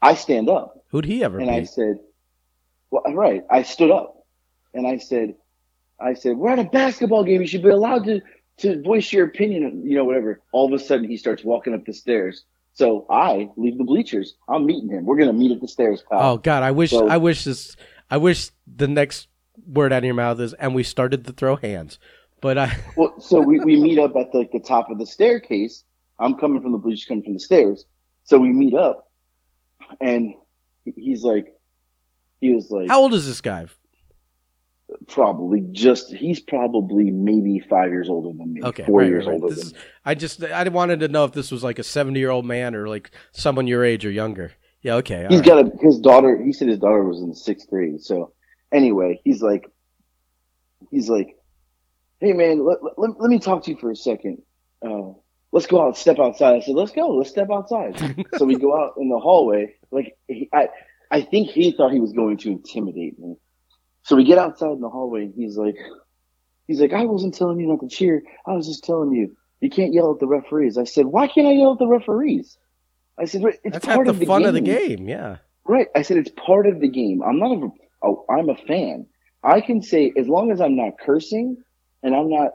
[0.00, 1.98] I stand up, Who'd he ever and I said,
[2.90, 4.26] "Well, right." I stood up,
[4.72, 5.34] and I said,
[6.00, 7.40] "I said we're at a basketball game.
[7.40, 8.20] You should be allowed to
[8.58, 11.84] to voice your opinion, you know, whatever." All of a sudden, he starts walking up
[11.84, 12.44] the stairs.
[12.78, 14.36] So I leave the bleachers.
[14.48, 15.04] I'm meeting him.
[15.04, 16.20] We're gonna meet at the stairs, pal.
[16.22, 17.74] Oh God, I wish So- I wish this.
[18.08, 19.26] I wish the next
[19.66, 21.98] word out of your mouth is, and we started to throw hands.
[22.40, 25.06] But I, Well, so we, we meet up at the, like the top of the
[25.06, 25.82] staircase.
[26.20, 27.84] I'm coming from the bleachers, coming from the stairs.
[28.22, 29.10] So we meet up,
[30.00, 30.34] and
[30.84, 31.52] he's like,
[32.40, 33.66] he was like, how old is this guy?
[35.08, 38.62] Probably just, he's probably maybe five years older than me.
[38.62, 41.24] Okay, four right, years right, older This than is, I just I wanted to know
[41.24, 44.10] if this was like a seventy year old man or like someone your age or
[44.10, 44.52] younger.
[44.82, 45.26] Yeah, okay.
[45.28, 45.46] He's right.
[45.46, 46.40] got a his daughter.
[46.42, 48.00] He said his daughter was in sixth grade.
[48.00, 48.32] So
[48.72, 49.70] anyway, he's like,
[50.90, 51.36] he's like,
[52.20, 54.42] hey man, let, let, let me talk to you for a second.
[54.84, 55.12] Uh,
[55.52, 56.54] let's go out, and step outside.
[56.54, 57.98] I said, let's go, let's step outside.
[58.36, 59.74] so we go out in the hallway.
[59.90, 60.68] Like he, I,
[61.10, 63.36] I think he thought he was going to intimidate me.
[64.08, 65.76] So we get outside in the hallway, and he's like,
[66.66, 68.22] he's like, I wasn't telling you not to cheer.
[68.46, 70.78] I was just telling you you can't yell at the referees.
[70.78, 72.56] I said, why can't I yell at the referees?
[73.18, 74.48] I said, it's That's part half of the the fun game.
[74.48, 75.08] of the game.
[75.10, 75.36] Yeah.
[75.66, 75.88] Right.
[75.94, 77.22] I said it's part of the game.
[77.22, 77.68] I'm not a,
[78.02, 79.06] oh, I'm a fan.
[79.44, 81.58] I can say as long as I'm not cursing
[82.02, 82.52] and I'm not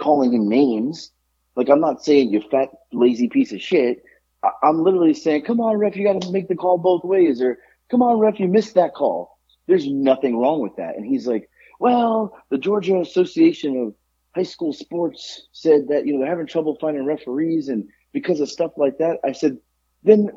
[0.00, 1.10] calling him names,
[1.56, 4.02] like I'm not saying you fat lazy piece of shit.
[4.42, 7.42] I, I'm literally saying, come on, ref, you got to make the call both ways,
[7.42, 7.58] or
[7.90, 9.35] come on, ref, you missed that call.
[9.66, 10.96] There's nothing wrong with that.
[10.96, 11.48] And he's like,
[11.78, 13.94] well, the Georgia Association of
[14.34, 18.50] High School Sports said that you know they're having trouble finding referees, and because of
[18.50, 19.58] stuff like that, I said,
[20.02, 20.30] then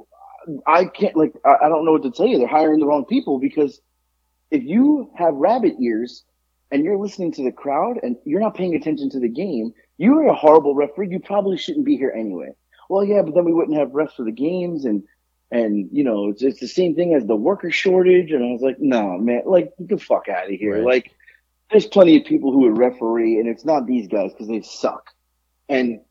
[0.65, 2.37] I can't like I, I don't know what to tell you.
[2.37, 3.81] They're hiring the wrong people because
[4.51, 6.23] if you have rabbit ears
[6.71, 10.27] and you're listening to the crowd and you're not paying attention to the game, you're
[10.27, 11.09] a horrible referee.
[11.09, 12.49] You probably shouldn't be here anyway.
[12.89, 15.03] Well, yeah, but then we wouldn't have refs for the games and
[15.51, 18.31] and you know it's, it's the same thing as the worker shortage.
[18.31, 20.75] And I was like, no, man, like get the fuck out of here.
[20.75, 20.85] Right.
[20.85, 21.11] Like
[21.71, 25.11] there's plenty of people who would referee, and it's not these guys because they suck.
[25.67, 26.01] And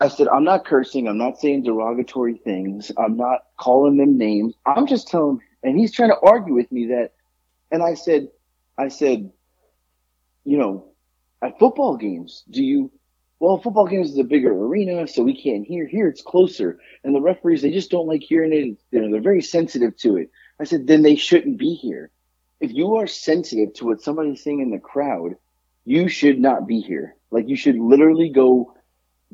[0.00, 1.06] I said, I'm not cursing.
[1.06, 2.90] I'm not saying derogatory things.
[2.98, 4.54] I'm not calling them names.
[4.66, 7.12] I'm just telling And he's trying to argue with me that,
[7.70, 8.28] and I said,
[8.76, 9.30] I said,
[10.44, 10.92] you know,
[11.40, 12.90] at football games, do you,
[13.42, 15.84] well, football games is a bigger arena, so we can't hear.
[15.84, 16.78] Here it's closer.
[17.02, 18.96] And the referees, they just don't like hearing it.
[18.96, 20.30] Know, they're very sensitive to it.
[20.60, 22.12] I said, then they shouldn't be here.
[22.60, 25.32] If you are sensitive to what somebody's saying in the crowd,
[25.84, 27.16] you should not be here.
[27.32, 28.76] Like you should literally go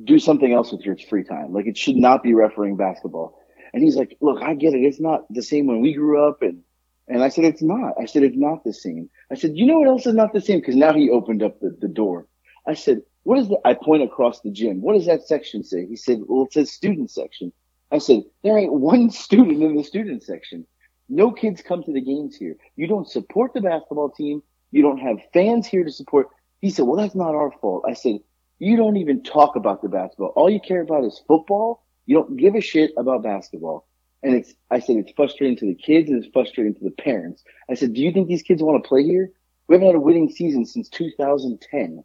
[0.03, 1.53] do something else with your free time.
[1.53, 3.38] Like it should not be refereeing basketball.
[3.75, 4.85] And he's like, look, I get it.
[4.85, 6.40] It's not the same when we grew up.
[6.40, 6.62] And,
[7.09, 7.92] and I said, it's not.
[8.01, 9.11] I said, it's not the same.
[9.31, 10.62] I said, you know what else is not the same?
[10.62, 12.27] Cause now he opened up the, the door.
[12.66, 13.61] I said, what is that?
[13.64, 14.81] I point across the gym.
[14.81, 15.87] What does that section say?
[15.87, 17.52] He said, well, it says student section.
[17.90, 20.66] I said, there ain't one student in the student section.
[21.09, 22.57] No kids come to the games here.
[22.76, 24.42] You don't support the basketball team.
[24.70, 26.28] You don't have fans here to support.
[26.61, 27.85] He said, well, that's not our fault.
[27.88, 28.18] I said,
[28.59, 30.33] you don't even talk about the basketball.
[30.37, 31.85] All you care about is football.
[32.07, 33.87] You don't give a shit about basketball.
[34.22, 37.44] And it's, I said, it's frustrating to the kids and it's frustrating to the parents.
[37.70, 39.31] I said, do you think these kids want to play here?
[39.68, 42.02] We haven't had a winning season since 2010.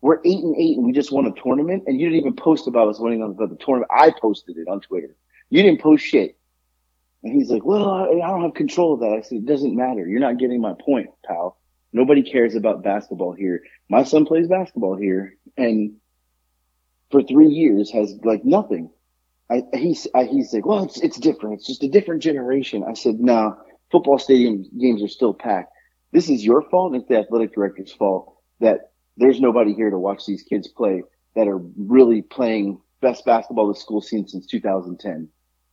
[0.00, 2.66] We're eight and eight and we just won a tournament and you didn't even post
[2.66, 3.90] about us winning on the tournament.
[3.94, 5.14] I posted it on Twitter.
[5.50, 6.38] You didn't post shit.
[7.22, 9.12] And he's like, well, I, I don't have control of that.
[9.12, 10.06] I said, it doesn't matter.
[10.06, 11.58] You're not getting my point, pal.
[11.92, 13.62] Nobody cares about basketball here.
[13.88, 15.96] My son plays basketball here and
[17.10, 18.90] for three years has like nothing.
[19.50, 21.56] I, he's, I, he's like, well, it's, it's different.
[21.56, 22.84] It's just a different generation.
[22.88, 23.54] I said, no, nah,
[23.90, 25.72] football stadium games are still packed.
[26.12, 26.94] This is your fault.
[26.94, 28.89] It's the athletic director's fault that
[29.20, 31.02] there's nobody here to watch these kids play
[31.36, 35.28] that are really playing best basketball the school seen since 2010.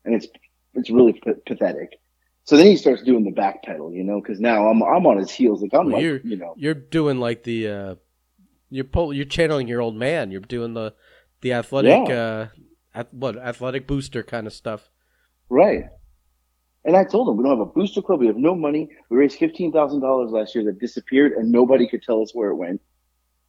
[0.05, 0.27] And it's,
[0.73, 1.99] it's really p- pathetic.
[2.43, 5.17] So then he starts doing the back pedal, you know, because now I'm I'm on
[5.17, 5.61] his heels.
[5.61, 7.95] Like I'm well, like, you know, you're doing like the uh,
[8.69, 10.31] you're pull, you're channeling your old man.
[10.31, 10.93] You're doing the
[11.41, 12.15] the athletic yeah.
[12.15, 12.47] uh,
[12.95, 14.89] at, what athletic booster kind of stuff,
[15.49, 15.87] right?
[16.85, 18.21] And I told him we don't have a booster club.
[18.21, 18.91] We have no money.
[19.09, 22.51] We raised fifteen thousand dollars last year that disappeared, and nobody could tell us where
[22.51, 22.79] it went.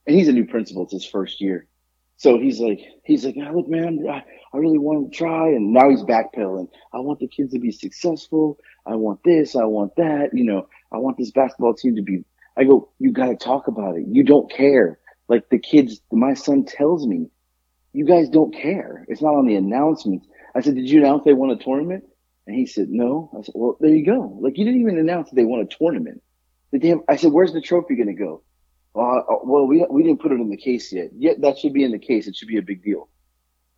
[0.08, 0.84] And he's a new principal.
[0.84, 1.66] It's his first year.
[2.16, 5.48] So he's like, he's like, oh, look, man, I, I really want to try.
[5.48, 6.68] And now he's backpedaling.
[6.94, 8.58] I want the kids to be successful.
[8.86, 9.54] I want this.
[9.54, 10.30] I want that.
[10.32, 12.24] You know, I want this basketball team to be,
[12.56, 14.06] I go, you got to talk about it.
[14.08, 14.98] You don't care.
[15.28, 17.26] Like the kids, my son tells me,
[17.92, 19.04] you guys don't care.
[19.08, 20.26] It's not on the announcements.
[20.54, 22.04] I said, did you announce they won a tournament?
[22.46, 23.30] And he said, no.
[23.38, 24.38] I said, well, there you go.
[24.40, 26.22] Like you didn't even announce that they won a tournament.
[26.72, 28.42] The damn, I said, where's the trophy going to go?
[28.94, 31.10] Uh, well, we we didn't put it in the case yet.
[31.16, 32.26] Yet that should be in the case.
[32.26, 33.08] It should be a big deal,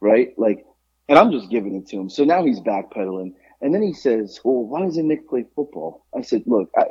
[0.00, 0.32] right?
[0.38, 0.64] Like,
[1.08, 2.08] and I'm just giving it to him.
[2.08, 6.22] So now he's backpedaling, and then he says, "Well, why doesn't Nick play football?" I
[6.22, 6.86] said, "Look, I,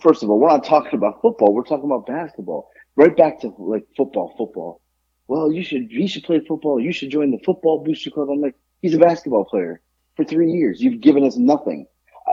[0.00, 1.52] first of all, we're not talking about football.
[1.52, 2.70] We're talking about basketball.
[2.94, 4.80] Right back to like football, football.
[5.26, 6.78] Well, you should he should play football.
[6.78, 9.80] You should join the football booster club." I'm like, he's a basketball player
[10.16, 10.80] for three years.
[10.80, 11.86] You've given us nothing.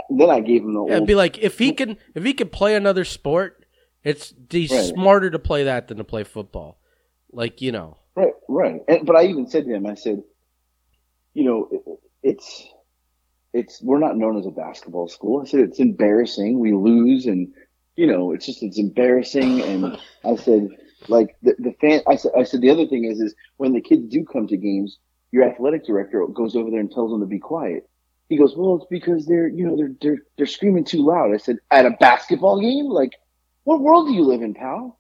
[0.10, 0.86] Then I gave him the.
[0.86, 3.66] Yeah, old, be like if he can if he can play another sport
[4.04, 4.86] it's he's right.
[4.86, 6.80] smarter to play that than to play football.
[7.32, 7.98] Like you know.
[8.16, 8.82] Right, right.
[8.88, 10.24] And, but I even said to him, I said,
[11.34, 11.82] you know, it,
[12.24, 12.68] it's
[13.54, 15.42] it's we're not known as a basketball school.
[15.42, 16.60] I said it's embarrassing.
[16.60, 17.54] We lose, and
[17.96, 19.62] you know, it's just it's embarrassing.
[19.62, 20.70] And I said,
[21.08, 22.02] like the the fan.
[22.08, 24.58] I said, I said the other thing is, is when the kids do come to
[24.58, 24.98] games,
[25.32, 27.90] your athletic director goes over there and tells them to be quiet.
[28.30, 31.34] He goes, well, it's because they're, you know, they're they're they're screaming too loud.
[31.34, 33.14] I said, at a basketball game, like
[33.64, 35.00] what world do you live in, pal?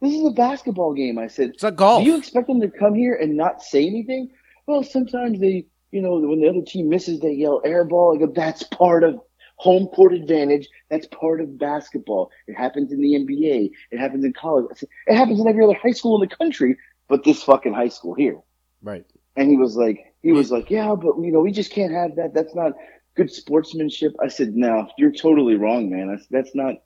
[0.00, 1.18] This is a basketball game.
[1.18, 2.02] I said, it's a golf.
[2.02, 4.30] Do you expect them to come here and not say anything?
[4.66, 8.16] Well, sometimes they, you know, when the other team misses, they yell air ball.
[8.16, 9.20] I go, that's part of
[9.56, 10.68] home court advantage.
[10.88, 12.30] That's part of basketball.
[12.46, 13.72] It happens in the NBA.
[13.90, 14.82] It happens in college.
[15.06, 18.14] It happens in every other high school in the country, but this fucking high school
[18.14, 18.38] here.
[18.82, 19.04] Right.
[19.36, 22.16] And he was like, he was like, yeah, but you know, we just can't have
[22.16, 22.32] that.
[22.32, 22.72] That's not
[23.16, 24.14] good sportsmanship.
[24.22, 26.08] I said, no, you're totally wrong, man.
[26.08, 26.76] That's, that's not,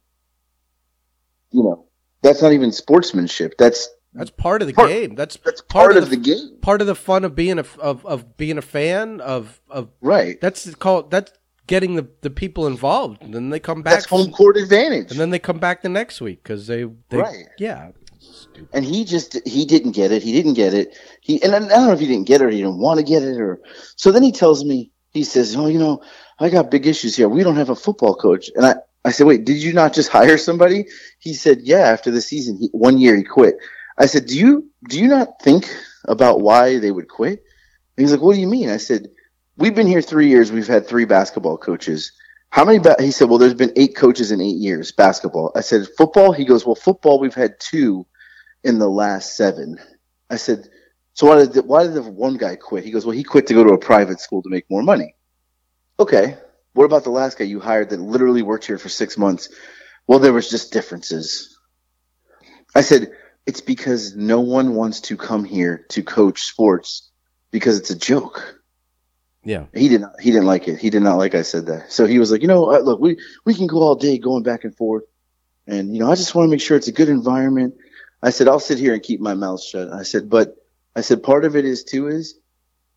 [1.55, 1.87] you know,
[2.23, 3.55] that's not even sportsmanship.
[3.59, 5.15] That's that's part of the part, game.
[5.15, 6.59] That's that's part, part of, the, the, game.
[6.61, 10.41] Part of the fun of being a of, of being a fan of of right.
[10.41, 11.33] That's called that's
[11.67, 13.23] getting the, the people involved.
[13.23, 13.95] And then they come back.
[13.95, 15.13] That's home court advantage.
[15.13, 17.47] And then they come back the next week because they, they right.
[17.59, 17.93] Yeah.
[18.19, 18.69] Stupid.
[18.73, 20.23] And he just he didn't get it.
[20.23, 20.97] He didn't get it.
[21.21, 23.05] He and I don't know if he didn't get it or he didn't want to
[23.05, 23.61] get it or
[23.97, 24.11] so.
[24.11, 26.03] Then he tells me he says, "Oh, you know,
[26.41, 27.29] I got big issues here.
[27.29, 30.09] We don't have a football coach." And I I said, wait, did you not just
[30.09, 30.87] hire somebody?
[31.19, 33.57] He said, yeah, after the season, he, one year he quit.
[33.99, 35.69] I said, do you, do you not think
[36.07, 37.45] about why they would quit?
[37.97, 38.71] And he's like, what do you mean?
[38.71, 39.09] I said,
[39.57, 40.51] we've been here three years.
[40.51, 42.13] We've had three basketball coaches.
[42.51, 42.79] How many?
[42.79, 42.97] Ba-?
[42.99, 45.53] He said, well, there's been eight coaches in eight years, basketball.
[45.55, 46.33] I said, football?
[46.33, 48.07] He goes, well, football, we've had two
[48.63, 49.79] in the last seven.
[50.31, 50.69] I said,
[51.13, 52.85] so why did, the, why did the one guy quit?
[52.85, 55.15] He goes, well, he quit to go to a private school to make more money.
[56.01, 56.39] Okay.
[56.75, 59.49] What about the last guy you hired that literally worked here for six months?
[60.07, 61.57] Well, there was just differences.
[62.75, 63.13] I said,
[63.47, 67.11] it's because no one wants to come here to coach sports
[67.51, 68.61] because it's a joke.
[69.45, 69.67] Yeah.
[69.75, 70.21] He did not.
[70.21, 70.79] He didn't like it.
[70.79, 71.93] He did not like I said that.
[71.93, 74.65] So he was like, you know, look, we we can go all day going back
[74.65, 75.05] and forth,
[75.67, 77.75] and you know, I just want to make sure it's a good environment.
[78.23, 79.93] I said, I'll sit here and keep my mouth shut.
[79.93, 80.55] I said, but
[80.97, 82.39] I said, part of it is too is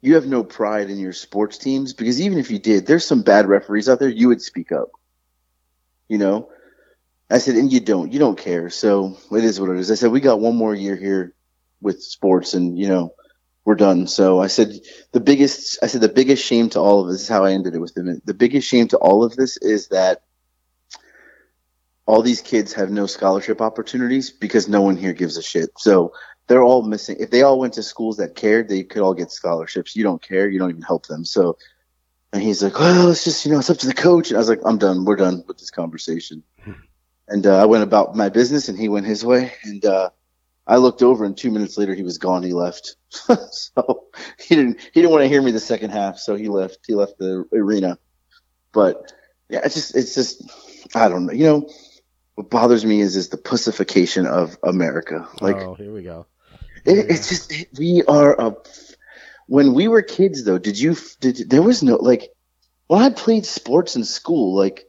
[0.08, 3.22] you have no pride in your sports teams because even if you did, there's some
[3.22, 4.10] bad referees out there.
[4.10, 4.90] You would speak up.
[6.08, 6.50] You know,
[7.30, 8.14] I said, and you don't.
[8.14, 8.70] You don't care.
[8.70, 9.92] So it is what it is.
[9.92, 11.34] I said, we got one more year here
[11.82, 13.14] with sports, and you know
[13.66, 14.08] we're done.
[14.08, 14.80] So I said
[15.12, 17.76] the biggest I said the biggest shame to all of this is how I ended
[17.76, 18.22] it with them.
[18.24, 20.24] The biggest shame to all of this is that
[22.06, 25.72] all these kids have no scholarship opportunities because no one here gives a shit.
[25.78, 26.14] So
[26.48, 27.18] they're all missing.
[27.20, 29.96] If they all went to schools that cared, they could all get scholarships.
[29.96, 30.50] You don't care.
[30.50, 31.26] You don't even help them.
[31.26, 31.58] So,
[32.34, 34.30] and he's like, well, it's just, you know, it's up to the coach.
[34.30, 35.06] And I was like, I'm done.
[35.06, 36.44] We're done with this conversation.
[37.28, 39.54] and uh, I went about my business and he went his way.
[39.64, 40.10] And, uh,
[40.68, 42.44] I looked over and two minutes later he was gone.
[42.44, 42.98] He left.
[43.10, 44.08] so
[44.38, 46.80] he didn't he didn't want to hear me the second half, so he left.
[46.86, 47.98] He left the arena.
[48.74, 49.14] But
[49.50, 50.44] yeah, it's just it's just
[50.94, 51.34] I don't know.
[51.34, 51.70] You know,
[52.36, 55.28] what bothers me is is the pussification of America.
[55.40, 56.26] Like oh, here we go.
[56.88, 58.56] It, it's just it, we are a.
[59.48, 62.32] When we were kids, though, did you did there was no like
[62.88, 64.88] when I played sports in school, like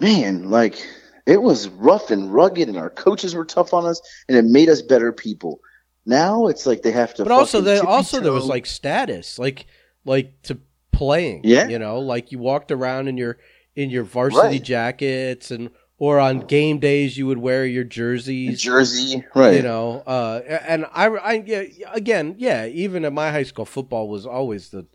[0.00, 0.84] man, like
[1.26, 4.68] it was rough and rugged, and our coaches were tough on us, and it made
[4.68, 5.60] us better people.
[6.04, 7.24] Now it's like they have to.
[7.24, 9.66] But also, there also there was like status, like
[10.04, 10.58] like to
[10.92, 11.42] playing.
[11.44, 13.38] Yeah, you know, like you walked around in your
[13.74, 14.62] in your varsity right.
[14.62, 20.02] jackets and or on game days you would wear your jerseys jersey right you know
[20.06, 24.70] uh, and I, I yeah, again yeah even at my high school football was always
[24.70, 24.86] the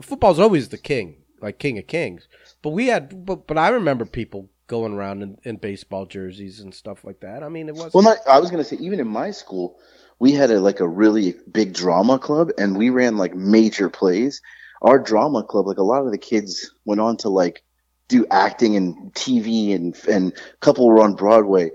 [0.00, 2.28] football's always the king like king of kings
[2.62, 6.72] but we had but, but i remember people going around in, in baseball jerseys and
[6.72, 7.42] stuff like that.
[7.42, 8.04] I mean, it was well.
[8.04, 9.78] Not, I was going to say, even in my school,
[10.20, 14.40] we had a like a really big drama club, and we ran like major plays.
[14.80, 17.64] Our drama club, like a lot of the kids went on to like
[18.10, 21.70] do acting and TV, and and a couple were on Broadway.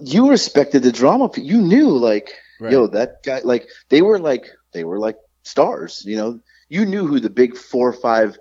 [0.00, 1.30] You respected the drama.
[1.36, 2.72] You knew like, right.
[2.72, 3.40] yo, that guy.
[3.42, 6.04] Like they were like they were like stars.
[6.06, 8.38] You know, you knew who the big four or five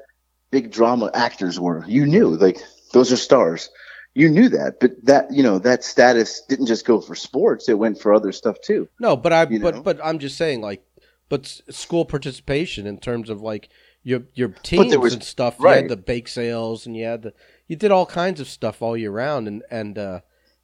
[0.52, 1.84] big drama actors were.
[1.88, 2.60] You knew like
[2.92, 3.70] those are stars.
[4.14, 7.80] You knew that, but that you know that status didn't just go for sports; it
[7.80, 8.88] went for other stuff too.
[9.00, 9.82] No, but I but know?
[9.82, 10.84] but I'm just saying like,
[11.28, 13.70] but school participation in terms of like
[14.06, 15.56] your your teams was, and stuff.
[15.60, 15.76] Right.
[15.76, 17.34] You had the bake sales, and you had the
[17.68, 20.22] you did all kinds of stuff all year round, and and uh,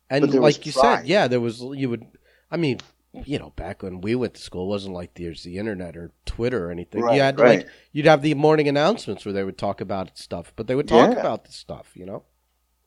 [0.09, 0.99] and like you pride.
[0.99, 2.05] said, yeah, there was you would.
[2.51, 2.79] I mean,
[3.25, 6.11] you know, back when we went to school, it wasn't like there's the internet or
[6.25, 7.01] Twitter or anything.
[7.01, 7.59] Right, you had right.
[7.59, 10.87] like you'd have the morning announcements where they would talk about stuff, but they would
[10.87, 11.19] talk yeah.
[11.19, 12.23] about the stuff, you know.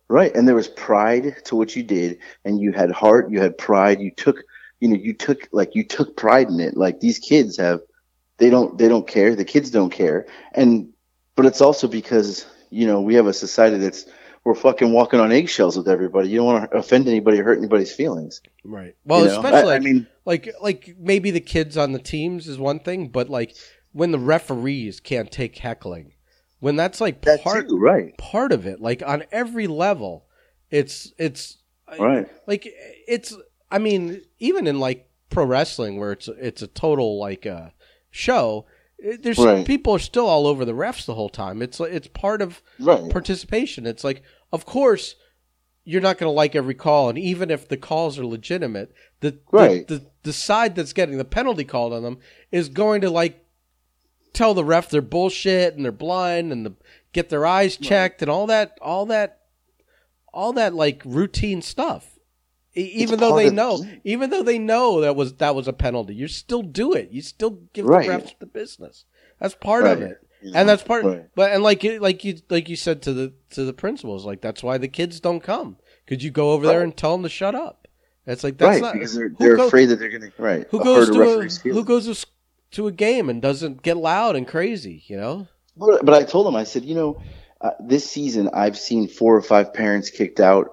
[0.08, 3.58] Right, and there was pride to what you did, and you had heart, you had
[3.58, 4.00] pride.
[4.00, 4.36] You took,
[4.78, 6.76] you know, you took like you took pride in it.
[6.76, 7.80] Like these kids have,
[8.38, 9.34] they don't, they don't care.
[9.34, 10.92] The kids don't care, and
[11.36, 14.06] but it's also because you know we have a society that's
[14.44, 16.28] we're fucking walking on eggshells with everybody.
[16.28, 18.42] You don't want to offend anybody or hurt anybody's feelings.
[18.62, 18.94] Right.
[19.04, 19.36] Well, you know?
[19.40, 23.08] especially I, I, mean, like like maybe the kids on the teams is one thing,
[23.08, 23.56] but like
[23.92, 26.12] when the referees can't take heckling,
[26.60, 30.26] when that's like that part too, right part of it, like on every level,
[30.70, 31.58] it's it's
[31.98, 32.28] right.
[32.46, 33.34] Like it's
[33.70, 37.70] I mean even in like pro wrestling where it's it's a total like uh,
[38.14, 38.64] show
[39.03, 39.66] eh, there's right.
[39.66, 41.61] people are still all over the refs the whole time.
[41.61, 43.11] It's it's part of right.
[43.11, 43.87] participation.
[43.87, 44.22] It's like,
[44.53, 45.16] of course,
[45.85, 49.38] you're not going to like every call, and even if the calls are legitimate, the,
[49.50, 49.87] right.
[49.88, 52.18] the, the the side that's getting the penalty called on them
[52.50, 53.44] is going to like
[54.33, 56.72] tell the ref they're bullshit and they're blind and the,
[57.12, 59.42] get their eyes checked and all that, all that,
[60.33, 62.13] all that like routine stuff
[62.74, 66.14] even though they know, the even though they know that was that was a penalty,
[66.14, 67.10] you still do it.
[67.10, 68.06] You still give right.
[68.06, 69.04] the refs the business.
[69.38, 69.92] That's part right.
[69.92, 71.04] of it, and that's part.
[71.04, 71.27] Right.
[71.35, 74.62] But and like like you like you said to the to the principals, like that's
[74.62, 75.77] why the kids don't come.
[76.06, 77.88] Could you go over there and tell them to shut up?
[78.27, 80.66] It's like that's not because they're they're goes, afraid that they're going to right.
[80.70, 82.27] Who goes to a, who goes to,
[82.72, 85.04] to a game and doesn't get loud and crazy?
[85.06, 85.48] You know.
[85.77, 87.20] But, but I told them, I said, you know,
[87.60, 90.70] uh, this season I've seen four or five parents kicked out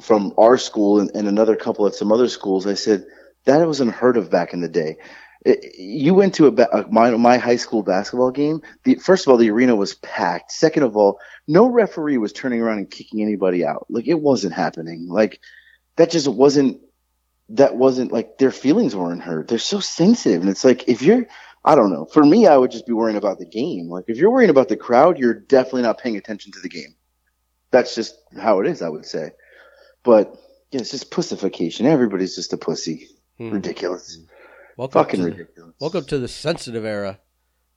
[0.00, 3.06] from our school and, and another couple at some other schools, I said
[3.44, 4.98] that was unheard of back in the day.
[5.44, 8.60] It, you went to a, a, my, my high school basketball game.
[8.84, 10.52] The, first of all, the arena was packed.
[10.52, 13.86] Second of all, no referee was turning around and kicking anybody out.
[13.88, 15.08] Like it wasn't happening.
[15.08, 15.40] Like
[15.96, 16.80] that just wasn't.
[17.52, 19.48] That wasn't like their feelings weren't hurt.
[19.48, 21.26] They're so sensitive, and it's like if you're
[21.64, 22.04] I don't know.
[22.04, 23.88] For me, I would just be worrying about the game.
[23.88, 26.94] Like if you're worrying about the crowd, you're definitely not paying attention to the game.
[27.70, 29.30] That's just how it is, I would say.
[30.02, 30.34] But
[30.70, 31.86] yeah, it's just pussification.
[31.86, 33.08] Everybody's just a pussy.
[33.38, 33.50] Hmm.
[33.50, 34.18] Ridiculous.
[34.76, 35.74] Welcome Fucking to, ridiculous.
[35.80, 37.18] Welcome to the sensitive era.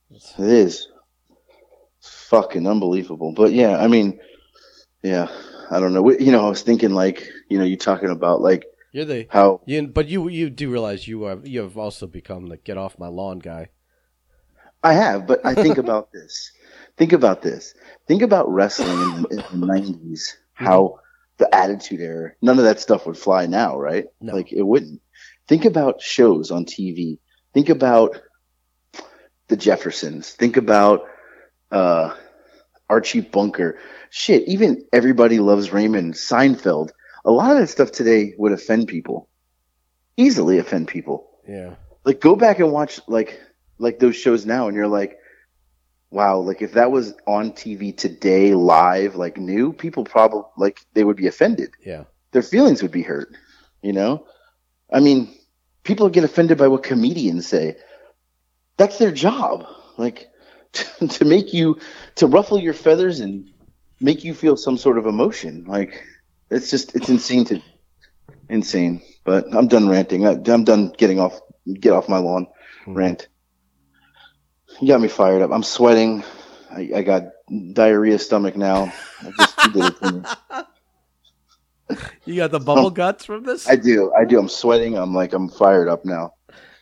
[0.10, 0.88] It is.
[2.02, 3.34] Fucking unbelievable.
[3.34, 4.20] But yeah, I mean,
[5.04, 5.28] yeah,
[5.70, 6.12] I don't know.
[6.12, 9.62] You know, I was thinking like, you know, you talking about like You're the how
[9.66, 13.00] you, but you you do realize you are you have also become the get off
[13.00, 13.70] my lawn guy.
[14.84, 16.52] I have, but I think about this.
[16.98, 17.74] Think about this.
[18.08, 20.38] Think about wrestling in, in the nineties.
[20.54, 21.00] How
[21.42, 22.32] the Attitude Era.
[22.42, 24.06] None of that stuff would fly now, right?
[24.22, 24.34] No.
[24.34, 25.02] Like it wouldn't.
[25.48, 27.18] Think about shows on TV.
[27.54, 28.18] Think about
[29.50, 30.30] the Jeffersons.
[30.32, 31.02] Think about
[31.72, 32.16] uh,
[32.90, 33.78] Archie Bunker.
[34.10, 36.92] Shit, even Everybody Loves Raymond, Seinfeld.
[37.26, 39.28] A lot of that stuff today would offend people.
[40.18, 41.76] Easily offend people Yeah.
[42.06, 43.40] like go back and watch like
[43.80, 45.18] like those shows now and you're like
[46.12, 51.04] wow like if that was on tv today live like new people probably like they
[51.04, 51.72] would be offended.
[51.84, 52.04] Yeah.
[52.32, 53.36] their feelings would be hurt
[53.82, 54.28] you know?
[54.92, 55.34] I mean
[55.84, 57.78] people get offended by what comedians say.
[58.78, 59.66] That's their job.
[59.98, 60.30] Like
[60.74, 61.80] to, to make you
[62.16, 63.50] to ruffle your feathers and
[64.00, 65.66] make you feel some sort of emotion.
[65.66, 66.04] Like
[66.50, 67.62] it's just it's insane to
[68.50, 69.02] insane.
[69.24, 70.26] But i'm done ranting.
[70.28, 71.40] I, i'm done getting off
[71.80, 72.48] get off my lawn
[72.86, 72.94] hmm.
[72.94, 73.28] rant
[74.80, 76.24] you got me fired up i'm sweating
[76.72, 77.24] i, I got
[77.74, 78.92] diarrhea stomach now
[79.24, 80.22] I just you did it to me.
[82.26, 83.68] You got the bubble guts from this?
[83.68, 84.14] I do.
[84.14, 84.40] I do.
[84.40, 84.98] I'm sweating.
[84.98, 86.34] I'm like, I'm fired up now.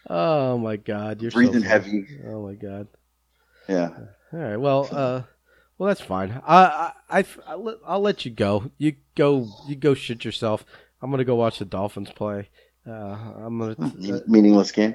[0.09, 1.65] oh my god, you're Breathing funny.
[1.65, 2.05] heavy.
[2.27, 2.87] Oh my god.
[3.67, 3.89] Yeah.
[4.31, 4.57] All right.
[4.57, 5.21] Well, uh,
[5.77, 6.39] well, that's fine.
[6.45, 8.69] I, I, I, will let, I'll let you go.
[8.77, 9.47] You go.
[9.67, 10.63] You go shit yourself.
[11.01, 12.49] I'm gonna go watch the Dolphins play.
[12.85, 13.75] Uh, I'm gonna.
[13.95, 14.93] Me- Meaningless game.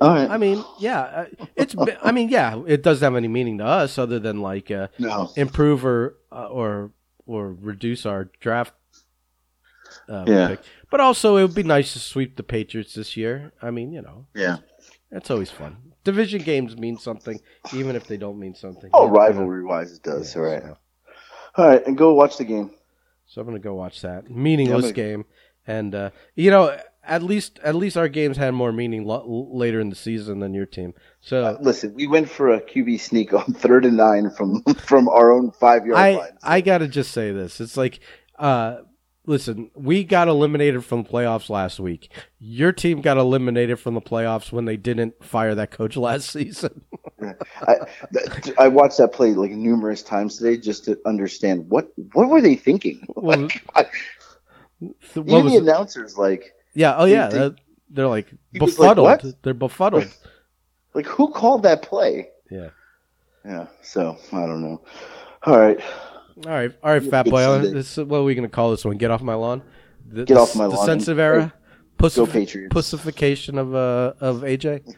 [0.00, 0.30] All right.
[0.30, 1.00] I mean, yeah.
[1.00, 1.26] uh,
[1.56, 1.74] It's.
[2.02, 2.62] I mean, yeah.
[2.66, 5.30] It doesn't have any meaning to us other than like uh, no.
[5.36, 6.92] improve or uh, or
[7.26, 8.72] or reduce our draft.
[10.08, 10.48] Uh, Yeah.
[10.48, 10.60] pick.
[10.90, 13.52] But also, it would be nice to sweep the Patriots this year.
[13.62, 14.56] I mean, you know, Yeah.
[15.10, 15.76] that's always fun.
[16.04, 17.38] Division games mean something,
[17.74, 18.90] even if they don't mean something.
[18.94, 20.34] Oh, rivalry wise, it does.
[20.34, 20.62] Yeah, All right.
[20.62, 20.76] so-
[21.56, 21.86] All right.
[21.86, 22.70] And go watch the game.
[23.26, 25.24] So I'm gonna go watch that meaningless Yeah, but- game,
[25.66, 26.76] and uh, you know,
[27.10, 30.54] at least at least our games had more meaning lo- later in the season than
[30.54, 30.94] your team.
[31.20, 35.32] So Listen, we went for a QB sneak on third and nine from from our
[35.32, 36.38] own five yard I line.
[36.42, 38.00] I gotta just say this: it's like,
[38.38, 38.78] uh,
[39.26, 42.12] listen, we got eliminated from the playoffs last week.
[42.38, 46.84] Your team got eliminated from the playoffs when they didn't fire that coach last season.
[47.68, 47.76] I,
[48.58, 52.56] I watched that play like numerous times today just to understand what what were they
[52.56, 53.08] thinking.
[53.16, 53.86] Well, Like, I,
[55.14, 55.64] what even was the it?
[55.64, 57.54] announcers like Yeah, oh yeah, they-
[57.92, 59.34] they're, like was like, befuddled.
[59.42, 60.06] They're befuddled.
[60.94, 62.28] like who called that play?
[62.50, 62.68] yeah.
[63.44, 63.66] Yeah.
[63.82, 64.82] So I don't know.
[65.44, 65.80] All right.
[66.46, 67.58] All right, all right, fat boy.
[67.58, 68.96] This, what are we gonna call this one?
[68.96, 69.62] Get off my lawn.
[70.08, 70.86] The, Get the- off my the lawn.
[70.86, 71.52] sensitive era.
[71.98, 72.72] Go Patriots.
[72.72, 74.94] pussification of uh of AJ.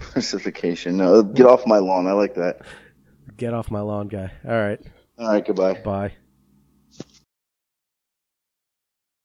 [0.00, 0.96] Pacification.
[0.96, 2.08] No, get off my lawn.
[2.08, 2.62] I like that.
[3.36, 4.32] Get off my lawn, guy.
[4.44, 4.80] All right,
[5.18, 5.44] All right.
[5.46, 5.80] Goodbye.
[5.84, 6.12] bye.